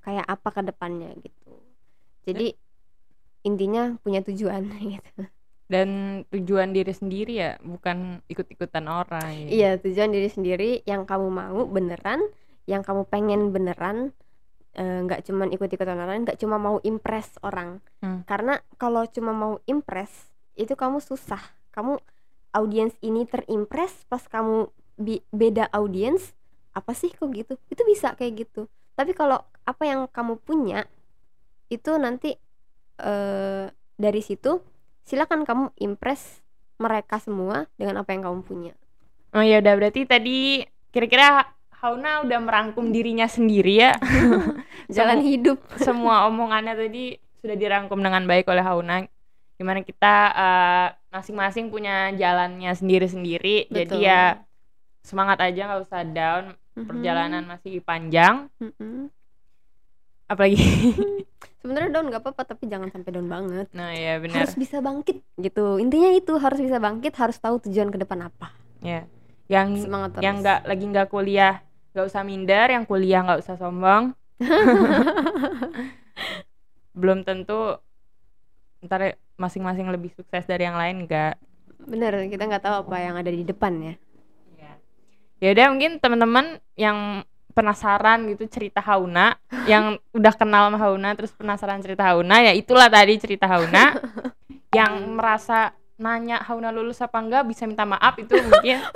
kayak 0.02 0.26
apa 0.26 0.48
ke 0.50 0.60
depannya 0.66 1.14
gitu. 1.22 1.54
Jadi 2.26 2.58
intinya 3.46 3.94
punya 4.02 4.26
tujuan 4.26 4.66
gitu 4.98 5.30
dan 5.66 6.22
tujuan 6.30 6.70
diri 6.70 6.94
sendiri 6.94 7.32
ya 7.42 7.50
bukan 7.58 8.22
ikut-ikutan 8.30 8.86
orang 8.86 9.46
ya. 9.46 9.48
Iya, 9.50 9.70
tujuan 9.82 10.14
diri 10.14 10.30
sendiri 10.30 10.70
yang 10.86 11.02
kamu 11.02 11.26
mau 11.26 11.66
beneran, 11.66 12.22
yang 12.70 12.86
kamu 12.86 13.02
pengen 13.10 13.50
beneran, 13.50 14.14
eh, 14.78 15.02
nggak 15.02 15.26
cuman 15.26 15.50
ikut-ikutan 15.50 15.98
orang, 15.98 16.22
nggak 16.22 16.38
cuma 16.38 16.56
mau 16.62 16.78
impress 16.86 17.34
orang. 17.42 17.82
Hmm. 17.98 18.22
Karena 18.22 18.62
kalau 18.78 19.02
cuma 19.10 19.34
mau 19.34 19.58
impress, 19.66 20.30
itu 20.54 20.78
kamu 20.78 21.02
susah. 21.02 21.42
Kamu 21.74 21.98
audiens 22.54 22.94
ini 23.02 23.26
terimpress 23.26 24.06
pas 24.06 24.22
kamu 24.22 24.70
bi- 24.96 25.26
beda 25.34 25.66
audiens, 25.74 26.32
apa 26.72 26.94
sih 26.94 27.10
kok 27.10 27.26
gitu? 27.34 27.58
Itu 27.68 27.82
bisa 27.82 28.14
kayak 28.14 28.46
gitu. 28.46 28.70
Tapi 28.94 29.12
kalau 29.12 29.42
apa 29.66 29.82
yang 29.82 30.06
kamu 30.06 30.38
punya 30.40 30.86
itu 31.66 31.90
nanti 31.98 32.38
eh 32.96 33.66
dari 33.98 34.22
situ 34.22 34.62
silakan 35.06 35.46
kamu 35.46 35.70
impress 35.78 36.42
mereka 36.76 37.16
semua 37.22 37.70
dengan 37.78 38.02
apa 38.02 38.12
yang 38.12 38.26
kamu 38.26 38.40
punya. 38.44 38.72
Oh 39.32 39.40
ya 39.40 39.62
udah 39.62 39.74
berarti 39.78 40.04
tadi 40.04 40.66
kira-kira 40.92 41.46
Hauna 41.76 42.24
udah 42.24 42.40
merangkum 42.40 42.88
dirinya 42.90 43.28
sendiri 43.28 43.78
ya. 43.78 43.92
Jalan 44.96 45.20
Semu- 45.22 45.28
hidup. 45.28 45.58
Semua 45.86 46.26
omongannya 46.26 46.74
tadi 46.74 47.14
sudah 47.40 47.56
dirangkum 47.56 48.00
dengan 48.02 48.24
baik 48.26 48.48
oleh 48.50 48.64
Hauna. 48.64 49.04
Gimana 49.56 49.80
kita 49.86 50.14
eh, 50.34 50.88
masing-masing 51.12 51.68
punya 51.68 52.12
jalannya 52.16 52.72
sendiri-sendiri. 52.74 53.70
Jadi 53.70 54.04
ya 54.04 54.40
semangat 55.04 55.38
aja 55.40 55.68
nggak 55.68 55.82
usah 55.84 56.02
down. 56.02 56.44
Mhm. 56.76 56.86
Perjalanan 56.88 57.44
masih 57.44 57.80
panjang. 57.84 58.48
Mhm. 58.58 59.08
Apalagi. 60.26 60.58
Sebenarnya 61.66 61.90
down 61.98 62.06
nggak 62.14 62.22
apa-apa 62.22 62.42
tapi 62.46 62.70
jangan 62.70 62.94
sampai 62.94 63.10
down 63.10 63.26
banget. 63.26 63.66
nah 63.74 63.90
ya 63.90 64.22
benar. 64.22 64.46
Harus 64.46 64.54
bisa 64.54 64.78
bangkit 64.78 65.18
gitu. 65.34 65.82
Intinya 65.82 66.14
itu 66.14 66.38
harus 66.38 66.62
bisa 66.62 66.78
bangkit, 66.78 67.10
harus 67.18 67.42
tahu 67.42 67.58
tujuan 67.66 67.90
ke 67.90 67.98
depan 68.06 68.30
apa. 68.30 68.54
Ya. 68.78 69.10
Yang 69.50 69.90
Semangat 69.90 70.14
terus. 70.14 70.22
yang 70.22 70.36
nggak 70.46 70.60
lagi 70.62 70.84
nggak 70.86 71.08
kuliah 71.10 71.54
nggak 71.90 72.06
usah 72.06 72.22
minder. 72.22 72.66
Yang 72.70 72.84
kuliah 72.86 73.20
nggak 73.26 73.42
usah 73.42 73.58
sombong. 73.58 74.14
Belum 77.02 77.26
tentu 77.26 77.82
ntar 78.86 79.18
masing-masing 79.34 79.90
lebih 79.90 80.14
sukses 80.14 80.46
dari 80.46 80.70
yang 80.70 80.78
lain 80.78 81.02
enggak. 81.02 81.34
Bener, 81.82 82.14
kita 82.30 82.46
nggak 82.46 82.62
tahu 82.62 82.86
apa 82.86 82.96
yang 83.02 83.18
ada 83.18 83.26
di 83.34 83.42
depan 83.42 83.74
ya. 83.82 83.94
Iya. 84.54 84.72
Ya 85.42 85.48
udah 85.50 85.66
mungkin 85.74 85.98
teman-teman 85.98 86.62
yang 86.78 87.26
penasaran 87.56 88.28
gitu 88.28 88.44
cerita 88.52 88.84
Hauna 88.84 89.40
yang 89.64 89.96
udah 90.12 90.34
kenal 90.36 90.68
sama 90.68 90.76
Hauna 90.76 91.16
terus 91.16 91.32
penasaran 91.32 91.80
cerita 91.80 92.04
Hauna 92.04 92.44
ya 92.44 92.52
itulah 92.52 92.92
tadi 92.92 93.16
cerita 93.16 93.48
Hauna. 93.48 93.96
Yang 94.76 94.92
merasa 95.08 95.72
nanya 95.96 96.44
Hauna 96.44 96.68
lulus 96.68 97.00
apa 97.00 97.16
enggak 97.16 97.48
bisa 97.48 97.64
minta 97.64 97.88
maaf 97.88 98.20
itu 98.20 98.36
mungkin. 98.36 98.84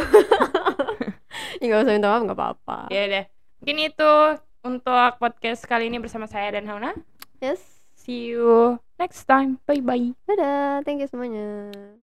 Ya 1.60 1.64
nggak 1.68 1.82
usah 1.88 1.94
minta 1.96 2.08
maaf 2.08 2.22
nggak 2.24 2.38
apa-apa. 2.40 2.78
ya 2.92 3.00
udah. 3.08 3.24
Mungkin 3.60 3.76
itu 3.80 4.12
untuk 4.60 5.10
podcast 5.20 5.64
kali 5.64 5.88
ini 5.88 5.96
bersama 6.00 6.28
saya 6.28 6.52
dan 6.56 6.68
Hauna. 6.68 6.92
Yes. 7.40 7.80
see 7.96 8.32
you 8.32 8.80
next 8.96 9.28
time. 9.28 9.60
Bye 9.68 9.84
bye 9.84 10.12
Dadah, 10.28 10.84
thank 10.84 11.00
you 11.00 11.08
semuanya. 11.08 11.72